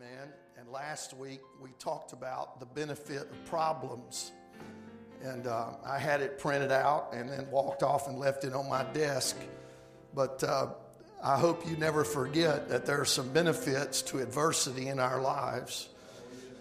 [0.00, 0.28] Amen.
[0.58, 4.32] And last week we talked about the benefit of problems.
[5.22, 8.66] And uh, I had it printed out and then walked off and left it on
[8.66, 9.36] my desk.
[10.14, 10.68] But uh,
[11.22, 15.90] I hope you never forget that there are some benefits to adversity in our lives.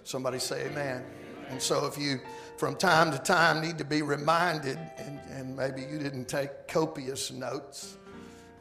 [0.04, 1.06] Somebody say amen.
[1.50, 2.20] And so if you,
[2.58, 7.32] from time to time, need to be reminded, and, and maybe you didn't take copious
[7.32, 7.96] notes,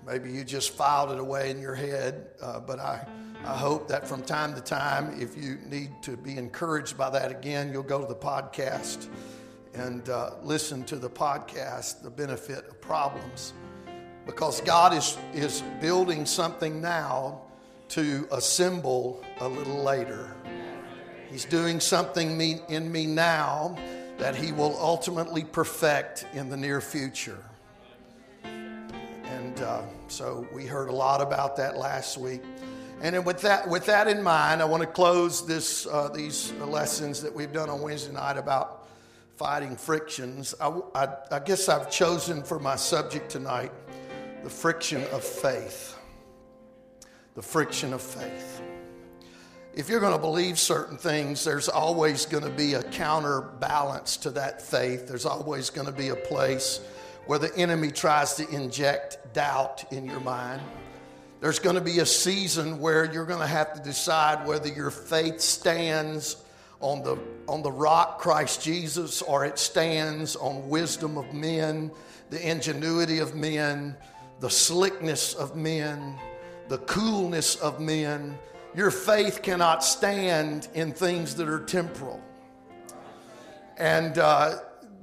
[0.07, 3.05] maybe you just filed it away in your head, uh, but I
[3.45, 7.31] I hope that from time to time, if you need to be encouraged by that
[7.31, 9.09] again, you'll go to the podcast
[9.75, 13.53] and uh, listen to the podcast, The Benefit of Problems.
[14.27, 17.43] Because God is, is building something now
[17.91, 20.35] to assemble a little later.
[21.31, 23.77] He's doing something me, in me now
[24.19, 27.43] that He will ultimately perfect in the near future.
[28.43, 32.43] And uh, so we heard a lot about that last week.
[33.01, 37.23] And with that, with that in mind, I want to close this, uh, these lessons
[37.23, 38.89] that we've done on Wednesday night about
[39.37, 40.55] fighting frictions.
[40.61, 43.71] I, I, I guess I've chosen for my subject tonight
[44.43, 45.97] the friction of faith.
[47.37, 48.63] The friction of faith.
[49.75, 54.31] If you're going to believe certain things, there's always going to be a counterbalance to
[54.31, 55.07] that faith.
[55.07, 56.81] There's always going to be a place
[57.27, 60.63] where the enemy tries to inject doubt in your mind.
[61.41, 64.91] There's going to be a season where you're going to have to decide whether your
[64.91, 66.43] faith stands
[66.81, 71.93] on the, on the rock Christ Jesus or it stands on wisdom of men,
[72.31, 73.97] the ingenuity of men,
[74.41, 76.19] the slickness of men,
[76.67, 78.37] the coolness of men.
[78.75, 82.21] Your faith cannot stand in things that are temporal.
[83.77, 84.57] And uh,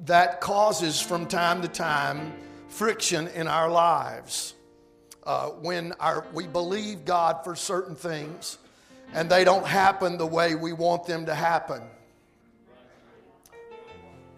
[0.03, 2.33] that causes from time to time
[2.67, 4.54] friction in our lives
[5.25, 8.57] uh, when our, we believe God for certain things
[9.13, 11.81] and they don't happen the way we want them to happen.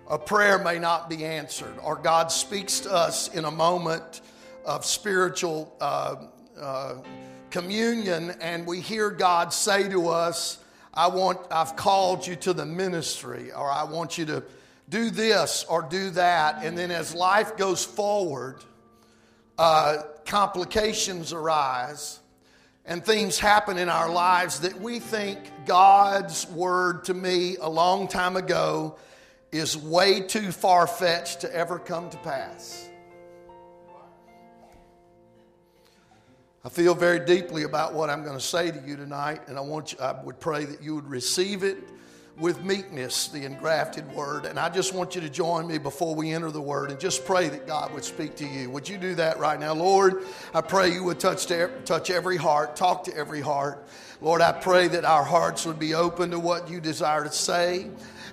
[0.10, 4.22] A prayer may not be answered, or God speaks to us in a moment
[4.66, 6.16] of spiritual uh,
[6.60, 6.96] uh,
[7.50, 10.60] communion, and we hear God say to us,
[10.94, 14.44] I want, I've called you to the ministry, or I want you to
[14.90, 16.64] do this or do that.
[16.64, 18.64] And then as life goes forward,
[19.58, 22.20] uh, complications arise
[22.86, 28.08] and things happen in our lives that we think God's word to me a long
[28.08, 28.98] time ago
[29.52, 32.90] is way too far fetched to ever come to pass.
[36.64, 39.62] I feel very deeply about what I'm going to say to you tonight, and I
[39.62, 41.78] want you, I would pray that you would receive it
[42.40, 44.46] with meekness the engrafted word.
[44.46, 47.26] And I just want you to join me before we enter the word and just
[47.26, 48.70] pray that God would speak to you.
[48.70, 49.74] Would you do that right now?
[49.74, 53.84] Lord, I pray you would touch, to, touch every heart, talk to every heart.
[54.22, 57.88] Lord, I pray that our hearts would be open to what you desire to say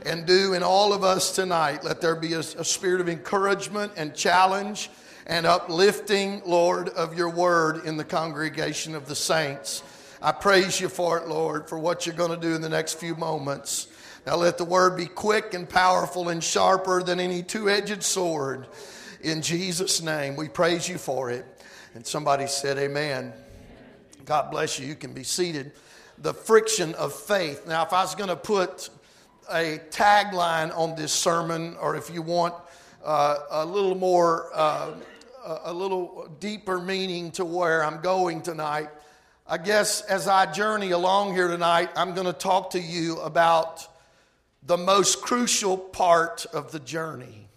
[0.04, 1.82] and do in all of us tonight.
[1.82, 4.90] Let there be a, a spirit of encouragement and challenge
[5.26, 9.82] and uplifting, Lord, of your word in the congregation of the saints.
[10.20, 12.98] I praise you for it, Lord, for what you're going to do in the next
[12.98, 13.88] few moments.
[14.26, 18.66] Now let the word be quick and powerful and sharper than any two edged sword.
[19.20, 21.44] In Jesus' name, we praise you for it.
[21.94, 23.32] And somebody said, Amen.
[24.24, 24.86] God bless you.
[24.86, 25.72] You can be seated.
[26.18, 27.66] The friction of faith.
[27.66, 28.88] Now, if I was going to put
[29.50, 32.54] a tagline on this sermon, or if you want
[33.04, 34.92] uh, a little more, uh,
[35.64, 38.88] a little deeper meaning to where I'm going tonight,
[39.46, 43.86] I guess as I journey along here tonight, I'm going to talk to you about
[44.66, 47.48] the most crucial part of the journey.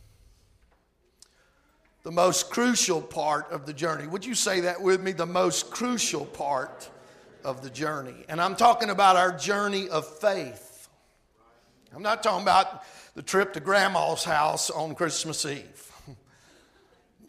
[2.03, 4.07] The most crucial part of the journey.
[4.07, 5.11] Would you say that with me?
[5.11, 6.89] The most crucial part
[7.43, 8.25] of the journey.
[8.29, 10.89] And I'm talking about our journey of faith.
[11.95, 12.83] I'm not talking about
[13.15, 15.91] the trip to grandma's house on Christmas Eve.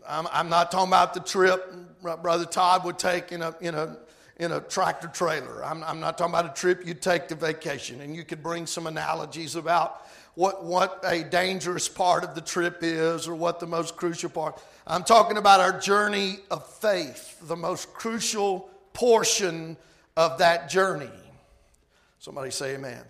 [0.08, 1.72] I'm, I'm not talking about the trip
[2.02, 3.96] Brother Todd would take in a, in a
[4.38, 5.64] in a tractor trailer.
[5.64, 8.66] I'm, I'm not talking about a trip you take to vacation, and you could bring
[8.66, 13.66] some analogies about what, what a dangerous part of the trip is or what the
[13.66, 14.60] most crucial part.
[14.86, 19.76] I'm talking about our journey of faith, the most crucial portion
[20.16, 21.10] of that journey.
[22.20, 23.02] Somebody say amen.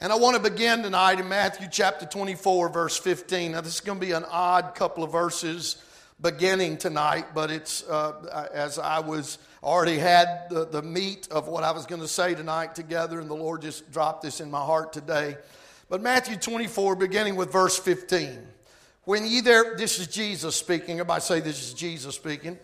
[0.00, 3.52] And I want to begin tonight in Matthew chapter 24, verse 15.
[3.52, 5.80] Now, this is going to be an odd couple of verses
[6.20, 11.62] beginning tonight, but it's uh, as I was already had the, the meat of what
[11.64, 14.60] I was going to say tonight together, and the Lord just dropped this in my
[14.60, 15.36] heart today.
[15.88, 18.38] But Matthew 24, beginning with verse 15.
[19.04, 20.92] When ye there, this is Jesus speaking.
[20.92, 22.58] Everybody say this is Jesus speaking.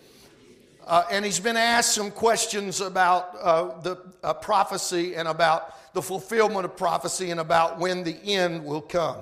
[0.87, 6.01] Uh, and he's been asked some questions about uh, the uh, prophecy and about the
[6.01, 9.19] fulfillment of prophecy and about when the end will come.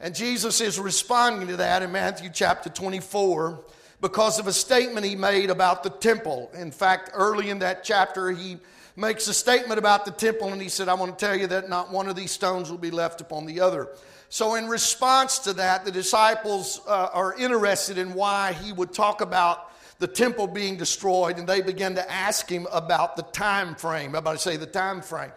[0.00, 3.64] And Jesus is responding to that in Matthew chapter 24
[4.00, 6.50] because of a statement he made about the temple.
[6.54, 8.58] In fact, early in that chapter, he
[8.96, 11.68] makes a statement about the temple and he said, I want to tell you that
[11.68, 13.88] not one of these stones will be left upon the other.
[14.30, 19.22] So, in response to that, the disciples uh, are interested in why he would talk
[19.22, 24.10] about the temple being destroyed, and they begin to ask him about the time frame.
[24.10, 25.32] Everybody say the time frame.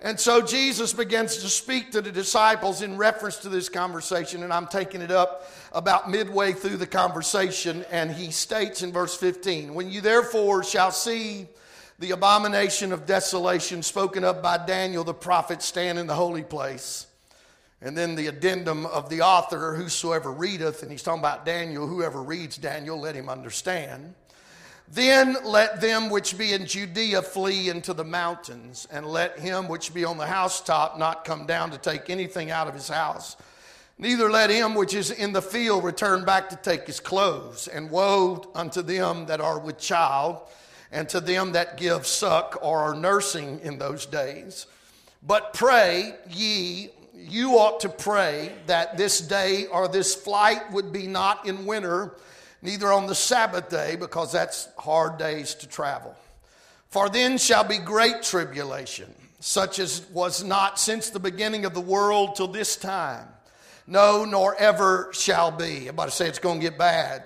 [0.00, 4.52] And so Jesus begins to speak to the disciples in reference to this conversation, and
[4.52, 7.84] I'm taking it up about midway through the conversation.
[7.90, 11.48] And he states in verse 15 When you therefore shall see
[11.98, 17.08] the abomination of desolation spoken of by Daniel the prophet stand in the holy place,
[17.82, 22.22] and then the addendum of the author, whosoever readeth, and he's talking about Daniel, whoever
[22.22, 24.14] reads Daniel, let him understand.
[24.90, 29.92] Then let them which be in Judea flee into the mountains, and let him which
[29.92, 33.36] be on the housetop not come down to take anything out of his house.
[33.98, 37.68] Neither let him which is in the field return back to take his clothes.
[37.68, 40.40] And woe unto them that are with child,
[40.90, 44.66] and to them that give suck or are nursing in those days.
[45.22, 51.06] But pray ye, you ought to pray that this day or this flight would be
[51.06, 52.14] not in winter
[52.62, 56.14] neither on the Sabbath day, because that's hard days to travel.
[56.88, 61.80] For then shall be great tribulation, such as was not since the beginning of the
[61.80, 63.28] world till this time.
[63.86, 65.88] No, nor ever shall be.
[65.88, 67.24] I'm about to say it's going to get bad.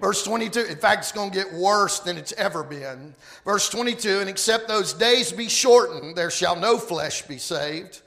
[0.00, 3.14] Verse 22, in fact, it's going to get worse than it's ever been.
[3.44, 8.00] Verse 22, and except those days be shortened, there shall no flesh be saved.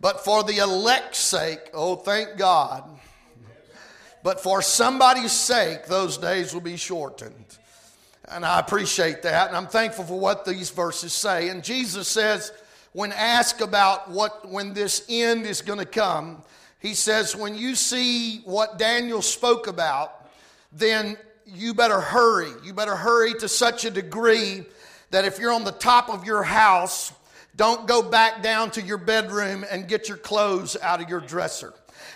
[0.00, 2.93] But for the elect's sake, oh, thank God,
[4.24, 7.58] but for somebody's sake, those days will be shortened.
[8.26, 9.48] And I appreciate that.
[9.48, 11.50] And I'm thankful for what these verses say.
[11.50, 12.50] And Jesus says,
[12.92, 16.42] when asked about what when this end is going to come,
[16.80, 20.26] he says, when you see what Daniel spoke about,
[20.72, 22.50] then you better hurry.
[22.64, 24.64] You better hurry to such a degree
[25.10, 27.12] that if you're on the top of your house,
[27.56, 31.72] don't go back down to your bedroom and get your clothes out of your dresser.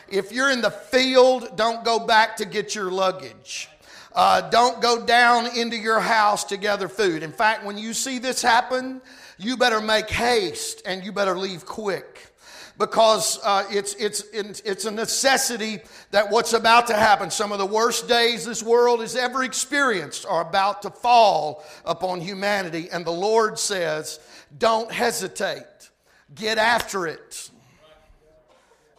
[0.08, 3.68] If you're in the field, don't go back to get your luggage.
[4.12, 7.22] Uh, don't go down into your house to gather food.
[7.22, 9.00] In fact, when you see this happen,
[9.38, 12.32] you better make haste and you better leave quick
[12.78, 15.80] because uh, it's, it's, it's a necessity
[16.12, 20.24] that what's about to happen, some of the worst days this world has ever experienced,
[20.26, 22.88] are about to fall upon humanity.
[22.90, 24.20] And the Lord says,
[24.56, 25.90] don't hesitate,
[26.34, 27.50] get after it.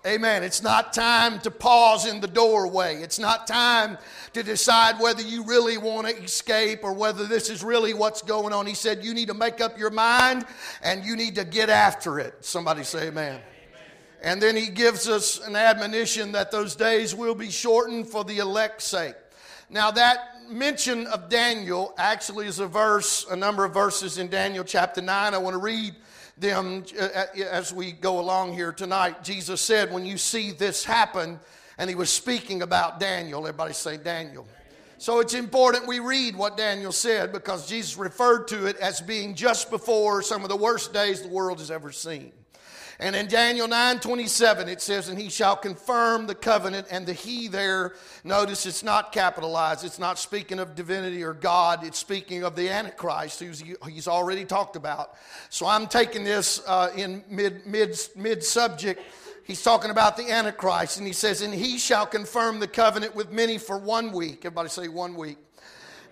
[0.07, 0.43] Amen.
[0.43, 3.01] It's not time to pause in the doorway.
[3.01, 3.97] It's not time
[4.31, 8.53] to decide whether you really want to escape or whether this is really what's going
[8.53, 8.65] on.
[8.65, 10.45] He said, You need to make up your mind
[10.81, 12.45] and you need to get after it.
[12.45, 13.41] Somebody say, Amen.
[14.21, 18.37] And then he gives us an admonition that those days will be shortened for the
[18.37, 19.15] elect's sake.
[19.69, 24.63] Now, that mention of Daniel actually is a verse, a number of verses in Daniel
[24.63, 25.33] chapter 9.
[25.33, 25.95] I want to read
[26.37, 29.23] them uh, as we go along here tonight.
[29.23, 31.39] Jesus said, When you see this happen,
[31.79, 33.39] and he was speaking about Daniel.
[33.39, 34.45] Everybody say Daniel.
[34.97, 39.33] So it's important we read what Daniel said because Jesus referred to it as being
[39.33, 42.33] just before some of the worst days the world has ever seen.
[43.01, 46.87] And in Daniel 9 27, it says, And he shall confirm the covenant.
[46.91, 47.93] And the he there,
[48.25, 49.85] notice it's not capitalized.
[49.85, 51.85] It's not speaking of divinity or God.
[51.85, 55.13] It's speaking of the Antichrist, who's he's already talked about.
[55.49, 59.01] So I'm taking this uh, in mid, mid, mid subject.
[59.45, 60.97] He's talking about the Antichrist.
[60.97, 64.39] And he says, And he shall confirm the covenant with many for one week.
[64.39, 65.37] Everybody say one week.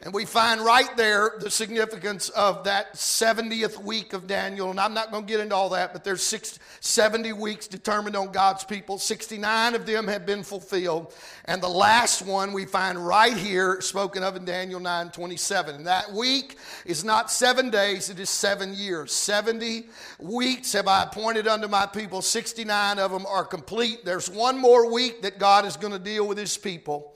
[0.03, 4.69] And we find right there the significance of that 70th week of Daniel.
[4.69, 8.15] And I'm not going to get into all that, but there's six, 70 weeks determined
[8.15, 8.99] on God's people.
[8.99, 11.13] 69 of them have been fulfilled.
[11.45, 15.75] And the last one we find right here, spoken of in Daniel 9 27.
[15.75, 19.11] And that week is not seven days, it is seven years.
[19.11, 19.87] 70
[20.19, 22.21] weeks have I appointed unto my people.
[22.21, 24.05] 69 of them are complete.
[24.05, 27.15] There's one more week that God is going to deal with his people,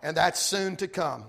[0.00, 1.24] and that's soon to come.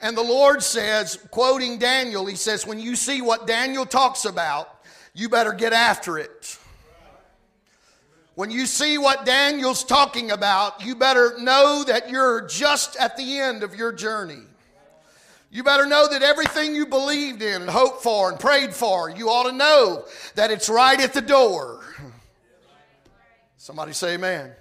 [0.00, 4.68] And the Lord says, quoting Daniel, He says, When you see what Daniel talks about,
[5.14, 6.58] you better get after it.
[8.34, 13.38] When you see what Daniel's talking about, you better know that you're just at the
[13.40, 14.42] end of your journey.
[15.50, 19.28] You better know that everything you believed in and hoped for and prayed for, you
[19.28, 20.04] ought to know
[20.36, 21.82] that it's right at the door.
[23.56, 24.52] Somebody say amen.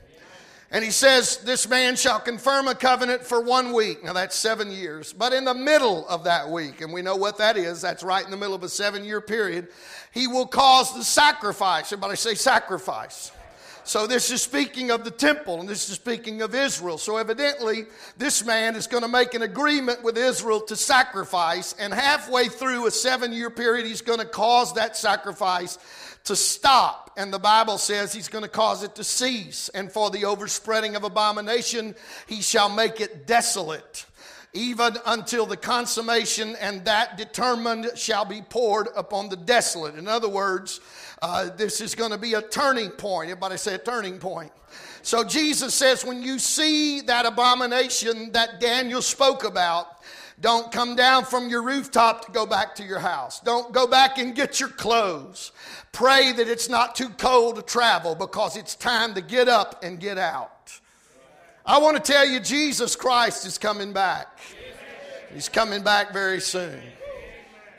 [0.70, 4.04] And he says, This man shall confirm a covenant for one week.
[4.04, 5.14] Now that's seven years.
[5.14, 8.24] But in the middle of that week, and we know what that is, that's right
[8.24, 9.70] in the middle of a seven year period,
[10.12, 11.92] he will cause the sacrifice.
[11.94, 13.32] Everybody say sacrifice.
[13.88, 16.98] So this is speaking of the temple and this is speaking of Israel.
[16.98, 17.86] So evidently,
[18.18, 22.88] this man is going to make an agreement with Israel to sacrifice, and halfway through
[22.88, 25.80] a seven year period, he's going to cause that sacrifice
[26.26, 27.07] to stop.
[27.18, 29.70] And the Bible says he's going to cause it to cease.
[29.70, 31.96] And for the overspreading of abomination,
[32.28, 34.06] he shall make it desolate,
[34.54, 39.96] even until the consummation, and that determined shall be poured upon the desolate.
[39.96, 40.80] In other words,
[41.22, 43.32] uh, this is going to be a turning point.
[43.32, 44.52] Everybody say a turning point.
[45.02, 49.88] So Jesus says, when you see that abomination that Daniel spoke about,
[50.40, 53.40] don't come down from your rooftop to go back to your house.
[53.40, 55.52] Don't go back and get your clothes.
[55.92, 60.00] Pray that it's not too cold to travel because it's time to get up and
[60.00, 60.80] get out.
[61.66, 64.40] I want to tell you, Jesus Christ is coming back.
[65.34, 66.80] He's coming back very soon.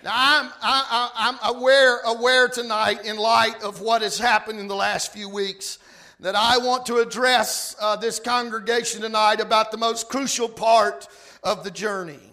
[0.04, 4.76] Now, I'm, I, am aware, aware tonight, in light of what has happened in the
[4.76, 5.78] last few weeks,
[6.20, 11.08] that I want to address uh, this congregation tonight about the most crucial part
[11.42, 12.27] of the journey.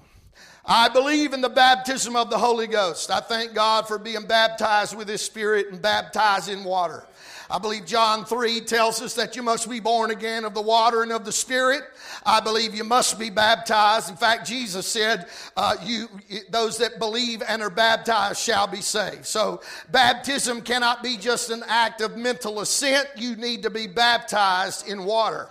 [0.68, 3.12] I believe in the baptism of the Holy Ghost.
[3.12, 7.06] I thank God for being baptized with His Spirit and baptized in water.
[7.50, 11.04] I believe John 3 tells us that you must be born again of the water
[11.04, 11.84] and of the Spirit.
[12.26, 14.10] I believe you must be baptized.
[14.10, 16.10] In fact, Jesus said, uh, you,
[16.50, 19.28] those that believe and are baptized shall be saved.
[19.28, 23.08] So baptism cannot be just an act of mental assent.
[23.16, 25.50] You need to be baptized in water.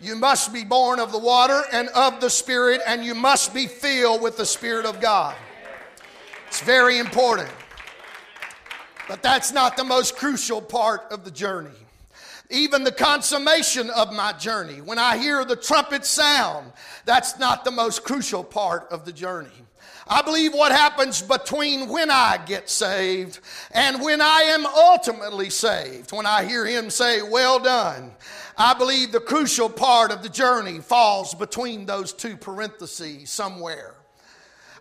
[0.00, 3.66] You must be born of the water and of the Spirit, and you must be
[3.66, 5.34] filled with the Spirit of God.
[6.48, 7.50] It's very important.
[9.08, 11.70] But that's not the most crucial part of the journey.
[12.50, 16.72] Even the consummation of my journey, when I hear the trumpet sound,
[17.04, 19.50] that's not the most crucial part of the journey.
[20.08, 23.40] I believe what happens between when I get saved
[23.72, 28.12] and when I am ultimately saved, when I hear him say, Well done,
[28.58, 33.94] I believe the crucial part of the journey falls between those two parentheses somewhere.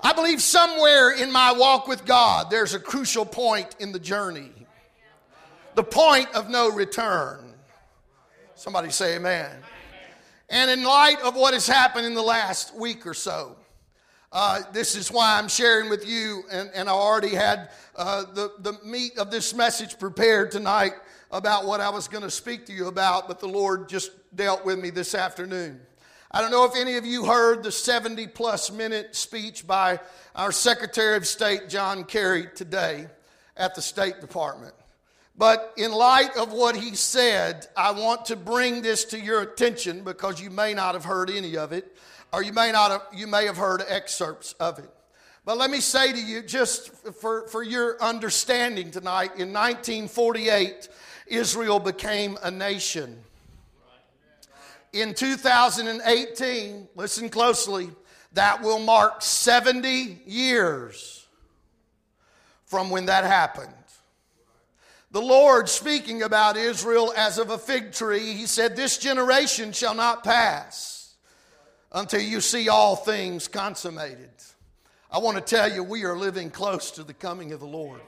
[0.01, 4.51] I believe somewhere in my walk with God, there's a crucial point in the journey
[5.75, 7.53] the point of no return.
[8.55, 9.51] Somebody say amen.
[10.49, 13.57] And in light of what has happened in the last week or so,
[14.31, 18.53] uh, this is why I'm sharing with you, and, and I already had uh, the,
[18.59, 20.93] the meat of this message prepared tonight
[21.31, 24.65] about what I was going to speak to you about, but the Lord just dealt
[24.65, 25.79] with me this afternoon.
[26.31, 29.99] I don't know if any of you heard the 70 plus minute speech by
[30.35, 33.07] our Secretary of State, John Kerry, today
[33.55, 34.73] at the State Department.
[35.37, 40.03] But in light of what he said, I want to bring this to your attention
[40.03, 41.95] because you may not have heard any of it,
[42.31, 44.89] or you may not have, you may have heard excerpts of it.
[45.45, 50.89] But let me say to you, just for, for your understanding tonight, in 1948,
[51.27, 53.21] Israel became a nation.
[54.93, 57.89] In 2018, listen closely,
[58.33, 61.25] that will mark 70 years
[62.65, 63.73] from when that happened.
[65.11, 69.95] The Lord, speaking about Israel as of a fig tree, He said, This generation shall
[69.95, 71.15] not pass
[71.91, 74.29] until you see all things consummated.
[75.09, 78.01] I want to tell you, we are living close to the coming of the Lord.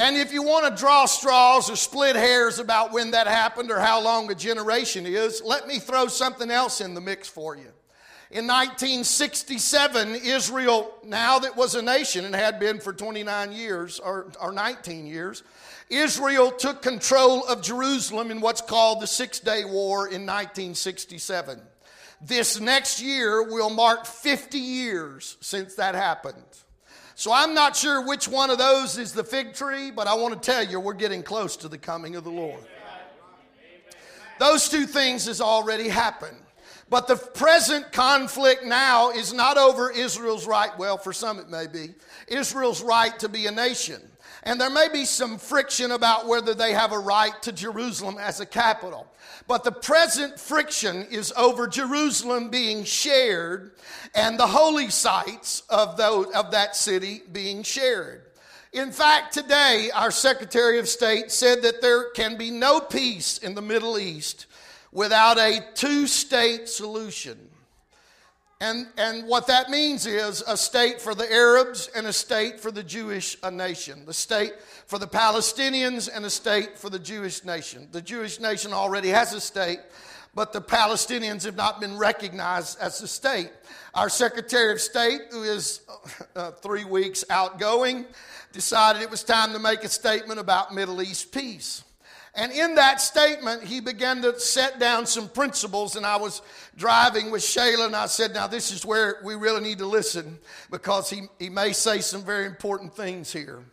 [0.00, 3.80] And if you want to draw straws or split hairs about when that happened or
[3.80, 7.72] how long a generation is, let me throw something else in the mix for you.
[8.30, 14.30] In 1967, Israel, now that was a nation and had been for 29 years or,
[14.40, 15.42] or 19 years,
[15.88, 21.60] Israel took control of Jerusalem in what's called the Six Day War in 1967.
[22.20, 26.44] This next year will mark 50 years since that happened.
[27.18, 30.40] So I'm not sure which one of those is the fig tree, but I want
[30.40, 32.60] to tell you we're getting close to the coming of the Lord.
[34.38, 36.36] Those two things has already happened.
[36.88, 41.66] But the present conflict now is not over Israel's right, well, for some it may
[41.66, 41.92] be,
[42.28, 44.00] Israel's right to be a nation.
[44.42, 48.40] And there may be some friction about whether they have a right to Jerusalem as
[48.40, 49.06] a capital.
[49.46, 53.72] But the present friction is over Jerusalem being shared
[54.14, 58.22] and the holy sites of, those, of that city being shared.
[58.72, 63.54] In fact, today, our Secretary of State said that there can be no peace in
[63.54, 64.46] the Middle East
[64.92, 67.38] without a two state solution.
[68.60, 72.72] And, and what that means is a state for the Arabs and a state for
[72.72, 74.04] the Jewish nation.
[74.04, 74.54] The state
[74.86, 77.86] for the Palestinians and a state for the Jewish nation.
[77.92, 79.78] The Jewish nation already has a state,
[80.34, 83.52] but the Palestinians have not been recognized as a state.
[83.94, 85.82] Our Secretary of State, who is
[86.34, 88.06] uh, three weeks outgoing,
[88.52, 91.84] decided it was time to make a statement about Middle East peace.
[92.38, 95.96] And in that statement, he began to set down some principles.
[95.96, 96.40] And I was
[96.76, 100.38] driving with Shayla, and I said, Now, this is where we really need to listen
[100.70, 103.64] because he, he may say some very important things here.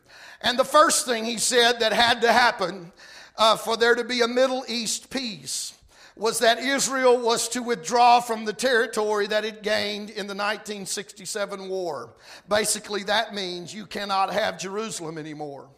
[0.41, 2.91] And the first thing he said that had to happen
[3.37, 5.75] uh, for there to be a Middle East peace
[6.15, 11.69] was that Israel was to withdraw from the territory that it gained in the 1967
[11.69, 12.15] war.
[12.49, 15.69] Basically, that means you cannot have Jerusalem anymore.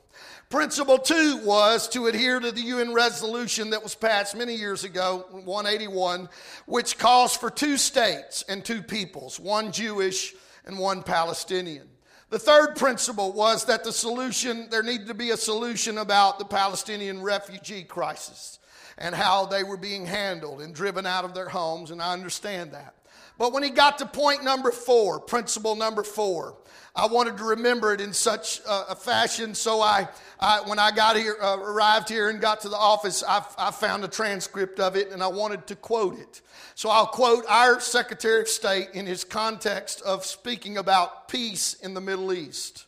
[0.49, 5.25] Principle two was to adhere to the UN resolution that was passed many years ago,
[5.31, 6.29] 181,
[6.65, 11.89] which calls for two states and two peoples, one Jewish and one Palestinian.
[12.29, 16.45] The third principle was that the solution, there needed to be a solution about the
[16.45, 18.59] Palestinian refugee crisis
[18.97, 22.71] and how they were being handled and driven out of their homes, and I understand
[22.71, 22.95] that.
[23.37, 26.57] But when he got to point number four, principle number four,
[26.95, 29.53] I wanted to remember it in such a fashion.
[29.53, 30.07] So I,
[30.39, 33.69] I when I got here, uh, arrived here and got to the office, I, I
[33.69, 36.41] found a transcript of it and I wanted to quote it.
[36.73, 41.93] So I'll quote our Secretary of State in his context of speaking about peace in
[41.93, 42.87] the Middle East.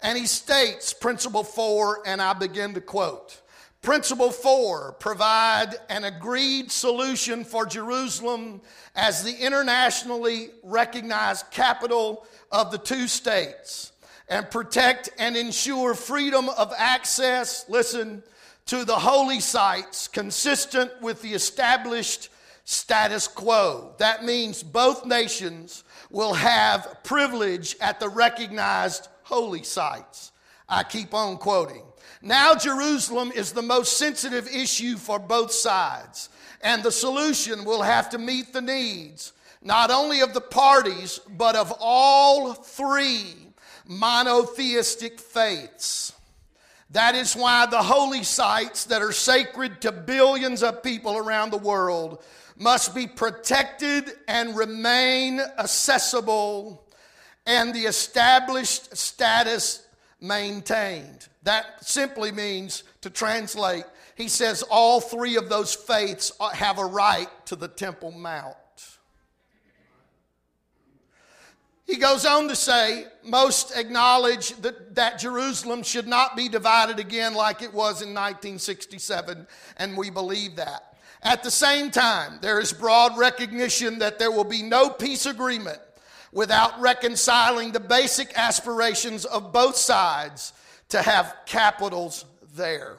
[0.00, 3.41] And he states, Principle four, and I begin to quote.
[3.82, 8.60] Principle four provide an agreed solution for Jerusalem
[8.94, 13.90] as the internationally recognized capital of the two states
[14.28, 18.22] and protect and ensure freedom of access, listen,
[18.66, 22.28] to the holy sites consistent with the established
[22.64, 23.96] status quo.
[23.98, 30.30] That means both nations will have privilege at the recognized holy sites.
[30.68, 31.82] I keep on quoting.
[32.22, 36.28] Now, Jerusalem is the most sensitive issue for both sides,
[36.60, 39.32] and the solution will have to meet the needs
[39.64, 43.34] not only of the parties, but of all three
[43.86, 46.12] monotheistic faiths.
[46.90, 51.58] That is why the holy sites that are sacred to billions of people around the
[51.58, 52.22] world
[52.56, 56.84] must be protected and remain accessible
[57.46, 59.86] and the established status
[60.20, 61.28] maintained.
[61.44, 66.84] That simply means, to translate, he says all three of those faiths uh, have a
[66.84, 68.56] right to the Temple Mount.
[71.84, 77.34] He goes on to say, most acknowledge that, that Jerusalem should not be divided again
[77.34, 80.96] like it was in 1967, and we believe that.
[81.22, 85.80] At the same time, there is broad recognition that there will be no peace agreement
[86.32, 90.52] without reconciling the basic aspirations of both sides
[90.92, 92.98] to have capitals there.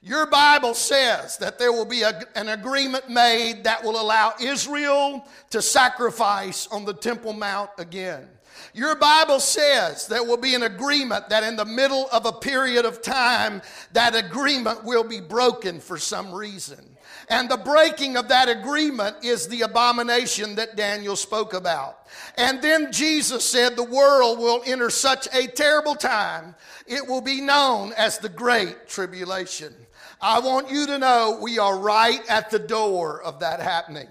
[0.00, 5.26] Your Bible says that there will be a, an agreement made that will allow Israel
[5.50, 8.26] to sacrifice on the Temple Mount again.
[8.72, 12.86] Your Bible says there will be an agreement that in the middle of a period
[12.86, 13.60] of time,
[13.92, 16.96] that agreement will be broken for some reason.
[17.30, 22.06] And the breaking of that agreement is the abomination that Daniel spoke about.
[22.36, 26.54] And then Jesus said the world will enter such a terrible time,
[26.86, 29.74] it will be known as the Great Tribulation.
[30.20, 34.08] I want you to know we are right at the door of that happening.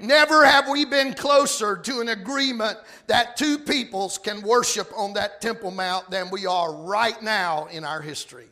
[0.00, 5.40] Never have we been closer to an agreement that two peoples can worship on that
[5.40, 8.48] Temple Mount than we are right now in our history.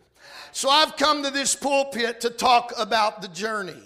[0.53, 3.83] So I've come to this pulpit to talk about the journey.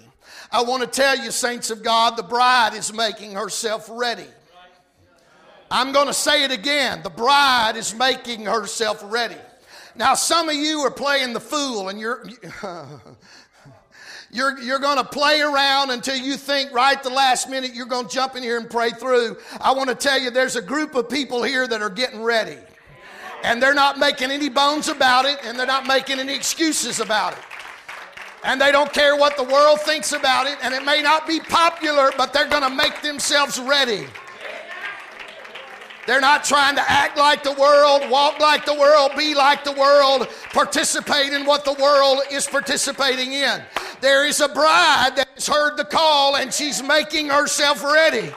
[0.50, 4.27] I want to tell you, saints of God, the bride is making herself ready.
[5.70, 7.03] I'm going to say it again.
[7.03, 9.37] The bride is making herself ready.
[9.96, 12.24] Now, some of you are playing the fool and you're.
[14.31, 18.09] You're, you're going to play around until you think right the last minute you're going
[18.09, 19.37] to jump in here and pray through.
[19.61, 22.59] I want to tell you there's a group of people here that are getting ready.
[23.44, 27.35] And they're not making any bones about it, and they're not making any excuses about
[27.35, 27.44] it.
[28.42, 31.40] And they don't care what the world thinks about it, and it may not be
[31.40, 34.07] popular, but they're going to make themselves ready.
[36.07, 39.72] They're not trying to act like the world, walk like the world, be like the
[39.72, 43.62] world, participate in what the world is participating in.
[44.00, 48.35] There is a bride that has heard the call and she's making herself ready.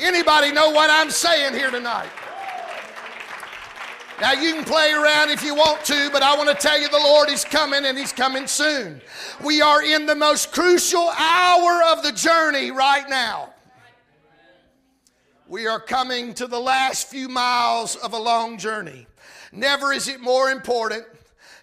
[0.00, 2.10] Anybody know what I'm saying here tonight?
[4.22, 6.88] Now, you can play around if you want to, but I want to tell you
[6.88, 9.00] the Lord is coming and He's coming soon.
[9.42, 13.52] We are in the most crucial hour of the journey right now.
[15.48, 19.08] We are coming to the last few miles of a long journey.
[19.50, 21.04] Never is it more important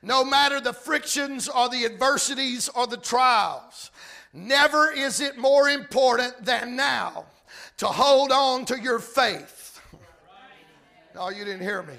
[0.01, 3.89] no matter the frictions or the adversities or the trials,
[4.33, 7.25] never is it more important than now
[7.77, 9.81] to hold on to your faith.
[11.15, 11.95] No, you didn't hear me.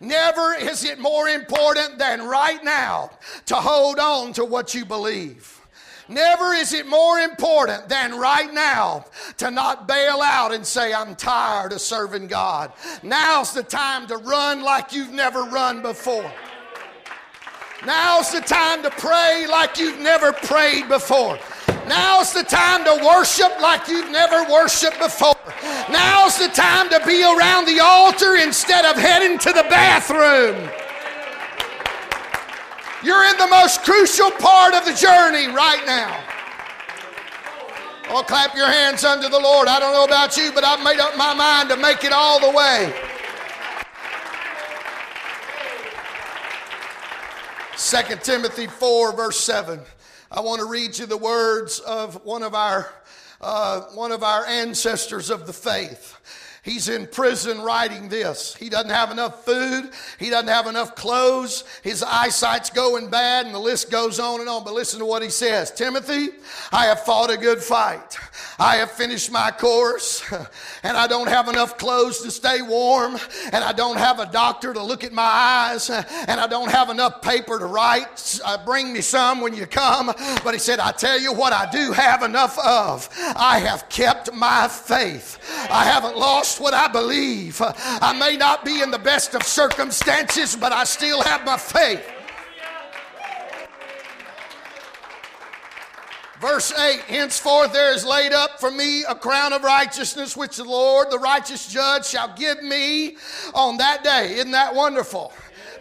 [0.00, 3.10] Never is it more important than right now
[3.46, 5.54] to hold on to what you believe.
[6.08, 9.04] Never is it more important than right now
[9.36, 12.72] to not bail out and say, I'm tired of serving God.
[13.02, 16.32] Now's the time to run like you've never run before.
[17.84, 21.38] Now's the time to pray like you've never prayed before.
[21.88, 25.34] Now's the time to worship like you've never worshiped before.
[25.90, 30.70] Now's the time to be around the altar instead of heading to the bathroom.
[33.02, 36.24] You're in the most crucial part of the journey right now.
[38.10, 39.68] Oh, clap your hands unto the Lord.
[39.68, 42.40] I don't know about you, but I've made up my mind to make it all
[42.40, 42.92] the way.
[47.76, 49.80] 2 Timothy 4, verse 7.
[50.30, 52.92] I want to read you the words of one of our,
[53.40, 56.16] uh, one of our ancestors of the faith.
[56.68, 58.54] He's in prison writing this.
[58.54, 59.88] He doesn't have enough food.
[60.18, 61.64] He doesn't have enough clothes.
[61.82, 64.64] His eyesight's going bad, and the list goes on and on.
[64.64, 66.28] But listen to what he says Timothy,
[66.70, 68.18] I have fought a good fight.
[68.58, 70.22] I have finished my course,
[70.82, 73.16] and I don't have enough clothes to stay warm,
[73.52, 75.88] and I don't have a doctor to look at my eyes,
[76.28, 78.40] and I don't have enough paper to write.
[78.44, 80.12] Uh, bring me some when you come.
[80.44, 83.08] But he said, I tell you what, I do have enough of.
[83.36, 85.38] I have kept my faith.
[85.70, 87.60] I haven't lost what I believe.
[87.60, 92.04] I may not be in the best of circumstances, but I still have my faith.
[96.40, 100.64] Verse 8 Henceforth there is laid up for me a crown of righteousness, which the
[100.64, 103.16] Lord, the righteous judge, shall give me
[103.54, 104.34] on that day.
[104.34, 105.32] Isn't that wonderful?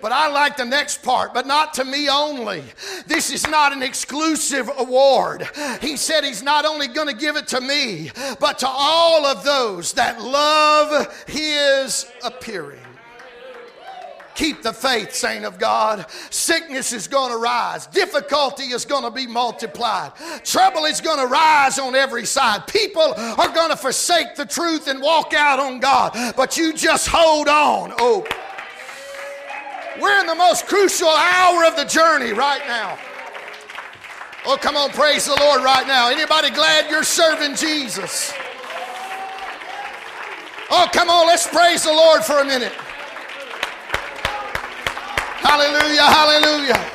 [0.02, 2.64] But I like the next part, but not to me only.
[3.06, 5.50] This is not an exclusive award.
[5.82, 9.44] He said he's not only going to give it to me, but to all of
[9.44, 12.80] those that love his appearing.
[14.38, 16.06] Keep the faith, saint of God.
[16.30, 17.88] Sickness is going to rise.
[17.88, 20.12] Difficulty is going to be multiplied.
[20.44, 22.68] Trouble is going to rise on every side.
[22.68, 26.36] People are going to forsake the truth and walk out on God.
[26.36, 27.94] But you just hold on.
[27.98, 28.28] Oh.
[30.00, 32.98] We're in the most crucial hour of the journey right now.
[34.46, 36.10] Oh, come on, praise the Lord right now.
[36.10, 38.32] Anybody glad you're serving Jesus?
[40.70, 42.74] Oh, come on, let's praise the Lord for a minute.
[45.42, 46.92] Hallelujah, hallelujah.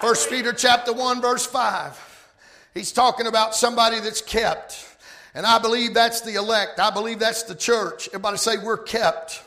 [0.00, 2.28] First Peter chapter 1 verse 5.
[2.74, 4.86] He's talking about somebody that's kept.
[5.34, 6.78] And I believe that's the elect.
[6.78, 8.08] I believe that's the church.
[8.08, 9.42] Everybody say we're kept.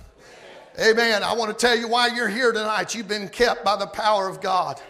[0.80, 1.22] Amen.
[1.22, 2.96] I want to tell you why you're here tonight.
[2.96, 4.82] You've been kept by the power of God.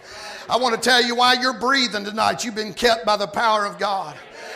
[0.50, 2.46] I want to tell you why you're breathing tonight.
[2.46, 4.16] You've been kept by the power of God.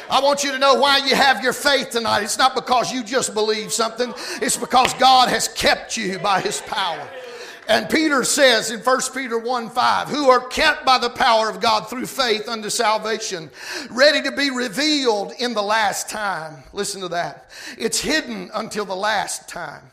[0.09, 2.23] I want you to know why you have your faith tonight.
[2.23, 6.61] It's not because you just believe something, it's because God has kept you by His
[6.61, 7.05] power.
[7.67, 11.59] And Peter says in 1 Peter 1 5, who are kept by the power of
[11.59, 13.49] God through faith unto salvation,
[13.89, 16.63] ready to be revealed in the last time.
[16.71, 17.51] Listen to that.
[17.77, 19.83] It's hidden until the last time.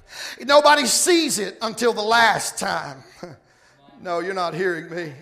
[0.40, 3.02] Nobody sees it until the last time.
[4.04, 5.14] No, you're not hearing me.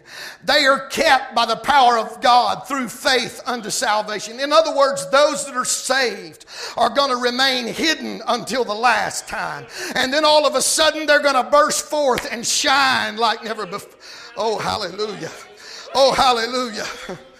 [0.43, 4.41] They are kept by the power of God through faith unto salvation.
[4.41, 9.29] In other words, those that are saved are going to remain hidden until the last
[9.29, 9.67] time.
[9.95, 13.67] And then all of a sudden they're going to burst forth and shine like never
[13.67, 13.97] before.
[14.37, 15.31] Oh, hallelujah.
[15.95, 16.87] Oh, hallelujah.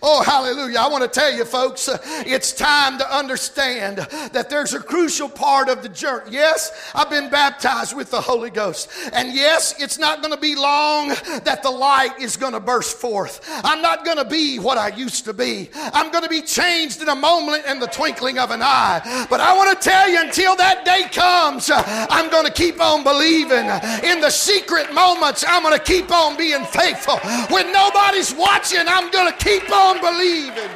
[0.00, 0.78] Oh, hallelujah.
[0.78, 3.98] I want to tell you, folks, uh, it's time to understand
[4.32, 6.30] that there's a crucial part of the journey.
[6.30, 8.90] Yes, I've been baptized with the Holy Ghost.
[9.12, 12.96] And yes, it's not going to be long that the light is going to burst
[12.98, 13.40] forth.
[13.64, 15.68] I'm not going to be what I used to be.
[15.74, 19.26] I'm going to be changed in a moment in the twinkling of an eye.
[19.28, 22.80] But I want to tell you, until that day comes, uh, I'm going to keep
[22.80, 23.66] on believing.
[24.08, 27.18] In the secret moments, I'm going to keep on being faithful.
[27.50, 30.70] When nobody's watching, I'm going to keep on on believing.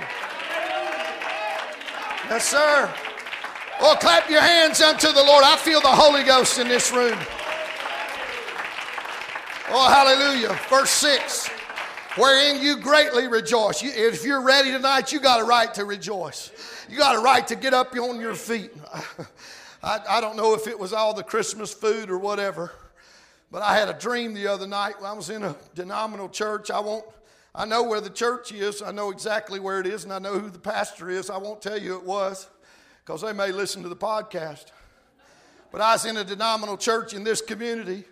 [2.28, 2.92] Yes, sir.
[3.80, 5.44] Well, clap your hands unto the Lord.
[5.44, 7.18] I feel the Holy Ghost in this room.
[9.74, 10.58] Oh, hallelujah.
[10.68, 11.50] Verse 6
[12.16, 13.82] wherein you greatly rejoice.
[13.82, 16.50] If you're ready tonight, you got a right to rejoice.
[16.88, 18.70] You got a right to get up on your feet.
[19.82, 22.70] I, I, don't know if it was all the Christmas food or whatever,
[23.50, 25.00] but I had a dream the other night.
[25.00, 26.70] When I was in a denominational church.
[26.70, 27.04] I won't
[27.54, 28.80] I know where the church is.
[28.80, 31.28] I know exactly where it is, and I know who the pastor is.
[31.28, 32.48] I won't tell you it was
[33.04, 34.66] because they may listen to the podcast.
[35.70, 38.04] But I was in a denominational church in this community,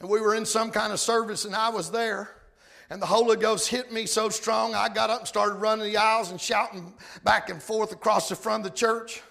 [0.00, 2.30] And we were in some kind of service, and I was there.
[2.90, 5.96] And the Holy Ghost hit me so strong, I got up and started running the
[5.96, 9.22] aisles and shouting back and forth across the front of the church.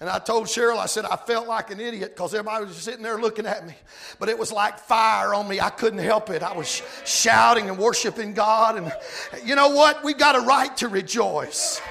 [0.00, 3.02] And I told Cheryl, I said, I felt like an idiot because everybody was sitting
[3.02, 3.74] there looking at me.
[4.18, 5.60] But it was like fire on me.
[5.60, 6.42] I couldn't help it.
[6.42, 8.78] I was shouting and worshiping God.
[8.78, 8.92] And
[9.44, 10.02] you know what?
[10.02, 11.82] We've got a right to rejoice.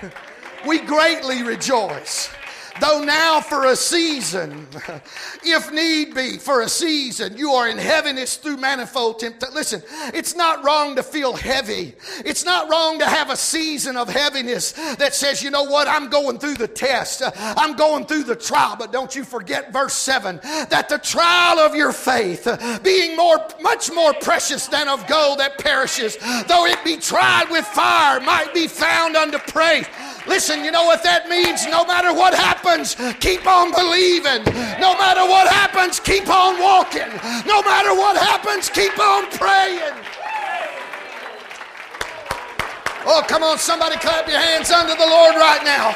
[0.66, 2.30] we greatly rejoice.
[2.80, 4.66] Though now for a season,
[5.42, 9.54] if need be, for a season, you are in heaviness through manifold temptation.
[9.54, 9.82] Listen,
[10.14, 11.94] it's not wrong to feel heavy.
[12.24, 16.08] It's not wrong to have a season of heaviness that says, you know what, I'm
[16.08, 17.22] going through the test.
[17.22, 18.76] Uh, I'm going through the trial.
[18.78, 23.38] But don't you forget verse 7 that the trial of your faith, uh, being more,
[23.60, 28.52] much more precious than of gold that perishes, though it be tried with fire, might
[28.52, 29.86] be found unto praise.
[30.26, 31.66] Listen, you know what that means?
[31.66, 34.42] No matter what happens, keep on believing.
[34.82, 37.08] No matter what happens, keep on walking.
[37.46, 39.94] No matter what happens, keep on praying.
[43.06, 45.94] Oh, come on, somebody clap your hands unto the Lord right now.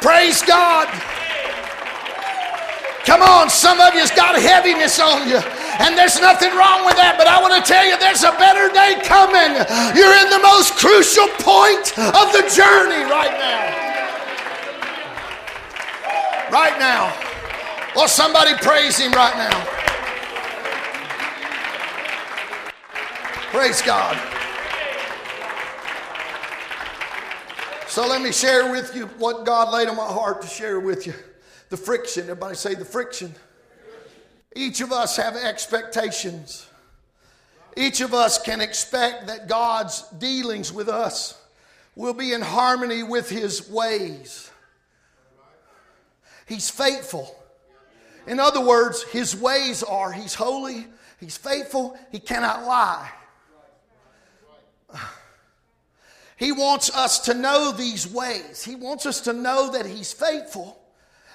[0.00, 0.86] Praise God.
[3.04, 5.42] Come on, some of you's got heaviness on you.
[5.80, 8.70] And there's nothing wrong with that, but I want to tell you there's a better
[8.70, 9.58] day coming.
[9.98, 13.62] You're in the most crucial point of the journey right now.
[16.50, 17.12] Right now.
[17.96, 19.54] Well, somebody praise him right now.
[23.50, 24.16] Praise God.
[27.88, 31.06] So let me share with you what God laid on my heart to share with
[31.06, 31.14] you.
[31.70, 32.24] The friction.
[32.24, 33.32] Everybody say the friction.
[34.54, 36.66] Each of us have expectations.
[37.76, 41.40] Each of us can expect that God's dealings with us
[41.96, 44.50] will be in harmony with His ways.
[46.46, 47.34] He's faithful.
[48.26, 50.86] In other words, His ways are He's holy,
[51.18, 53.10] He's faithful, He cannot lie.
[56.36, 58.64] He wants us to know these ways.
[58.64, 60.83] He wants us to know that He's faithful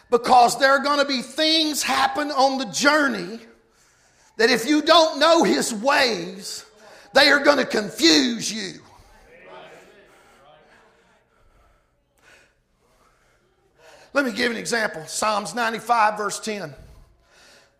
[0.09, 3.39] because there are going to be things happen on the journey
[4.37, 6.65] that if you don't know his ways,
[7.13, 8.79] they are going to confuse you.
[14.13, 16.73] Let me give an example Psalms 95, verse 10.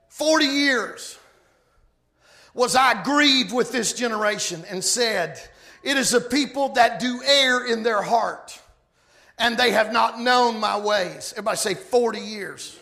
[0.10, 1.18] 40 years
[2.54, 5.40] was I grieved with this generation and said,
[5.82, 8.60] It is a people that do err in their heart
[9.40, 11.34] and they have not known my ways.
[11.34, 12.78] Everybody say 40 years.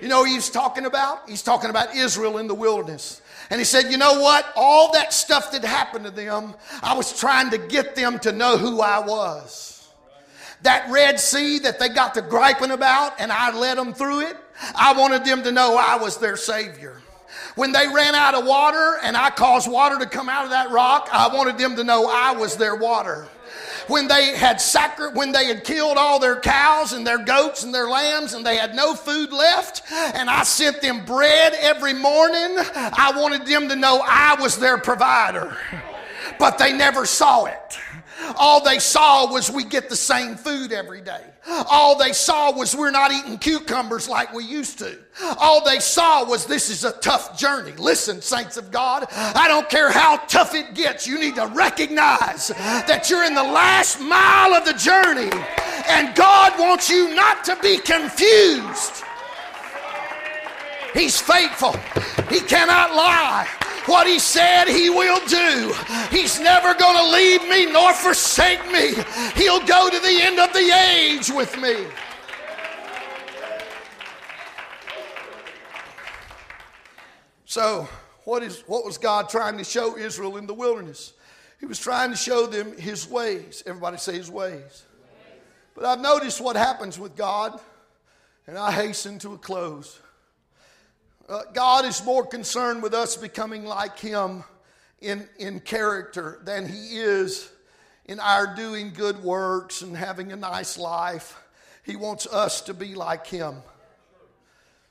[0.00, 1.28] You know he's talking about?
[1.28, 3.20] He's talking about Israel in the wilderness.
[3.50, 4.46] And he said, You know what?
[4.56, 8.56] All that stuff that happened to them, I was trying to get them to know
[8.56, 9.88] who I was.
[10.62, 14.36] That Red Sea that they got to griping about, and I led them through it,
[14.74, 17.00] I wanted them to know I was their Savior.
[17.54, 20.70] When they ran out of water and I caused water to come out of that
[20.70, 23.28] rock, I wanted them to know I was their water
[23.88, 27.74] when they had sacri- when they had killed all their cows and their goats and
[27.74, 32.56] their lambs and they had no food left and I sent them bread every morning
[32.74, 35.56] I wanted them to know I was their provider.
[36.38, 37.78] But they never saw it
[38.36, 41.22] all they saw was we get the same food every day.
[41.48, 44.98] All they saw was we're not eating cucumbers like we used to.
[45.38, 47.72] All they saw was this is a tough journey.
[47.72, 52.48] Listen, saints of God, I don't care how tough it gets, you need to recognize
[52.48, 55.30] that you're in the last mile of the journey
[55.88, 59.04] and God wants you not to be confused.
[60.94, 61.72] He's faithful,
[62.28, 63.46] He cannot lie.
[63.86, 65.72] What he said he will do.
[66.10, 68.94] He's never going to leave me nor forsake me.
[69.34, 71.86] He'll go to the end of the age with me.
[77.44, 77.88] So,
[78.24, 81.12] what, is, what was God trying to show Israel in the wilderness?
[81.60, 83.62] He was trying to show them his ways.
[83.64, 84.84] Everybody say his ways.
[85.74, 87.58] But I've noticed what happens with God,
[88.46, 90.00] and I hasten to a close.
[91.28, 94.44] Uh, God is more concerned with us becoming like Him
[95.00, 97.50] in, in character than He is
[98.04, 101.36] in our doing good works and having a nice life.
[101.82, 103.56] He wants us to be like Him.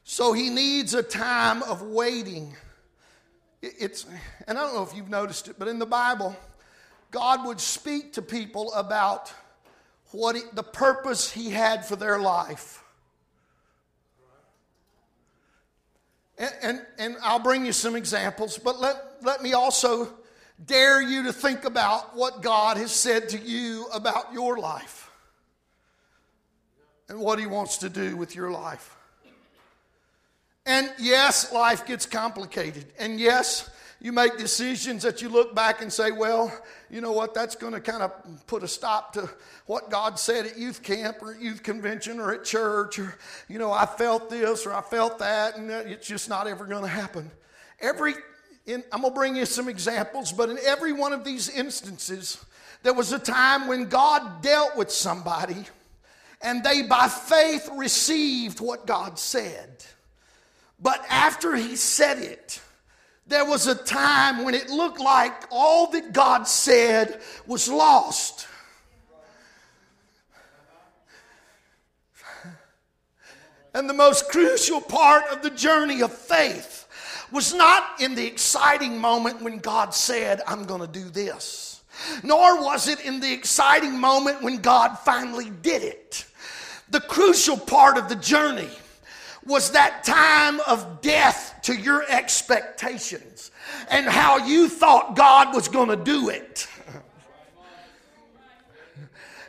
[0.03, 2.57] So He needs a time of waiting.
[3.61, 4.05] It's,
[4.45, 6.35] and I don't know if you've noticed it, but in the Bible,
[7.11, 9.33] God would speak to people about
[10.11, 12.83] what he, the purpose He had for their life.
[16.37, 20.13] And, and, and, I'll bring you some examples, but let, let me also
[20.65, 25.09] dare you to think about what God has said to you about your life
[27.07, 28.95] and what He wants to do with your life.
[30.65, 32.85] And yes, life gets complicated.
[32.97, 33.69] And yes,
[34.01, 36.51] you make decisions that you look back and say, well,
[36.95, 38.13] you know what, that's going to kind of
[38.47, 39.29] put a stop to
[39.65, 43.17] what God said at youth camp or youth convention or at church, or,
[43.49, 46.83] you know, I felt this or I felt that, and it's just not ever going
[46.83, 47.29] to happen.
[47.81, 48.13] Every,
[48.65, 52.41] in, I'm going to bring you some examples, but in every one of these instances,
[52.83, 55.65] there was a time when God dealt with somebody
[56.41, 59.83] and they by faith received what God said.
[60.79, 62.61] But after He said it,
[63.27, 68.47] there was a time when it looked like all that God said was lost.
[73.73, 76.87] And the most crucial part of the journey of faith
[77.31, 81.81] was not in the exciting moment when God said, I'm going to do this,
[82.23, 86.25] nor was it in the exciting moment when God finally did it.
[86.91, 88.69] The crucial part of the journey
[89.45, 93.49] was that time of death to your expectations
[93.89, 96.67] and how you thought God was going to do it.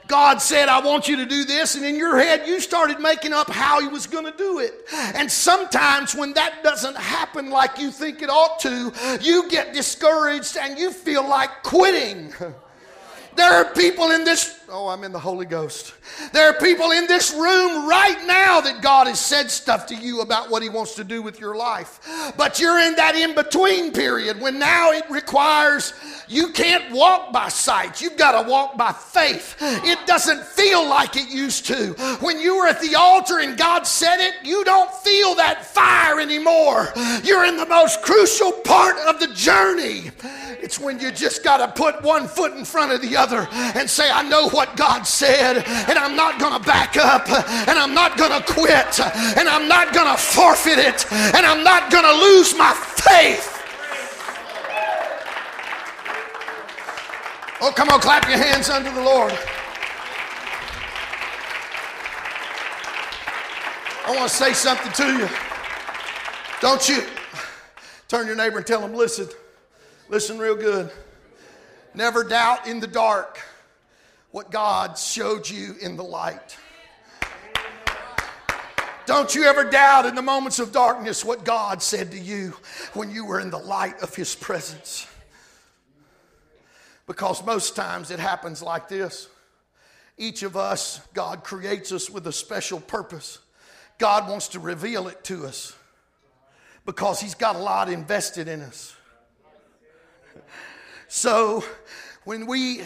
[0.09, 3.33] God said, I want you to do this, and in your head, you started making
[3.33, 4.73] up how He was going to do it.
[5.15, 10.57] And sometimes, when that doesn't happen like you think it ought to, you get discouraged
[10.57, 12.33] and you feel like quitting.
[13.37, 15.95] There are people in this, oh, I'm in the Holy Ghost.
[16.33, 20.23] There are people in this room right now that God has said stuff to you
[20.23, 22.01] about what He wants to do with your life.
[22.37, 25.93] But you're in that in between period when now it requires
[26.29, 28.01] you can't walk by sight.
[28.01, 29.57] You've got to walk by faith.
[29.61, 31.93] It doesn't feel like it used to.
[32.21, 36.19] When you were at the altar and God said it, you don't feel that fire
[36.21, 36.89] anymore.
[37.23, 40.11] You're in the most crucial part of the journey.
[40.61, 43.89] It's when you just got to put one foot in front of the other and
[43.89, 47.95] say, I know what God said, and I'm not going to back up, and I'm
[47.95, 52.05] not going to quit, and I'm not going to forfeit it, and I'm not going
[52.05, 53.53] to lose my faith.
[57.61, 59.33] Oh, come on, clap your hands unto the Lord.
[64.07, 65.29] I want to say something to you.
[66.61, 67.03] Don't you
[68.09, 69.29] turn your neighbor and tell him, listen,
[70.09, 70.91] listen real good.
[71.95, 73.41] Never doubt in the dark
[74.31, 76.57] what God showed you in the light.
[79.07, 82.55] Don't you ever doubt in the moments of darkness what God said to you
[82.93, 85.07] when you were in the light of His presence.
[87.07, 89.29] Because most times it happens like this.
[90.19, 93.39] Each of us, God creates us with a special purpose.
[93.99, 95.73] God wants to reveal it to us
[96.85, 98.96] because He's got a lot invested in us.
[101.09, 101.65] So
[102.25, 102.83] when we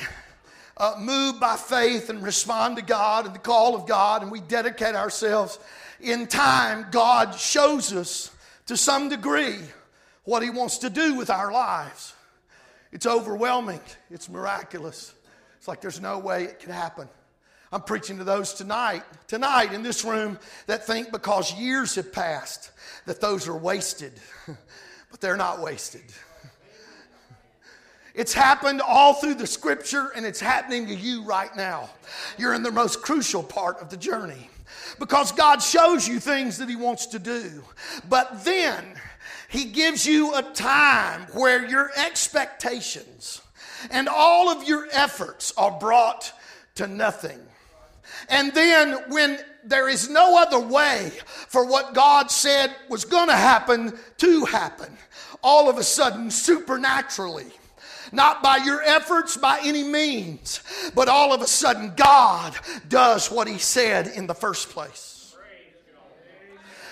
[0.77, 4.41] uh, move by faith and respond to God and the call of God and we
[4.41, 5.59] dedicate ourselves,
[6.01, 8.31] in time, God shows us
[8.67, 9.59] to some degree
[10.25, 12.15] what He wants to do with our lives.
[12.93, 13.81] It's overwhelming,
[14.11, 15.15] it's miraculous.
[15.59, 17.09] It's like there's no way it could happen.
[17.73, 22.71] I'm preaching to those tonight, tonight in this room that think because years have passed
[23.07, 24.13] that those are wasted.
[25.11, 26.03] but they're not wasted.
[28.15, 31.91] It's happened all through the scripture and it's happening to you right now.
[32.39, 34.51] You're in the most crucial part of the journey
[34.99, 37.63] because God shows you things that He wants to do.
[38.09, 38.85] But then
[39.51, 43.43] he gives you a time where your expectations
[43.91, 46.33] and all of your efforts are brought
[46.77, 47.41] to nothing.
[48.29, 51.11] And then when there is no other way
[51.49, 54.97] for what God said was going to happen to happen,
[55.43, 57.51] all of a sudden, supernaturally,
[58.13, 60.61] not by your efforts by any means,
[60.95, 62.55] but all of a sudden, God
[62.89, 65.21] does what He said in the first place.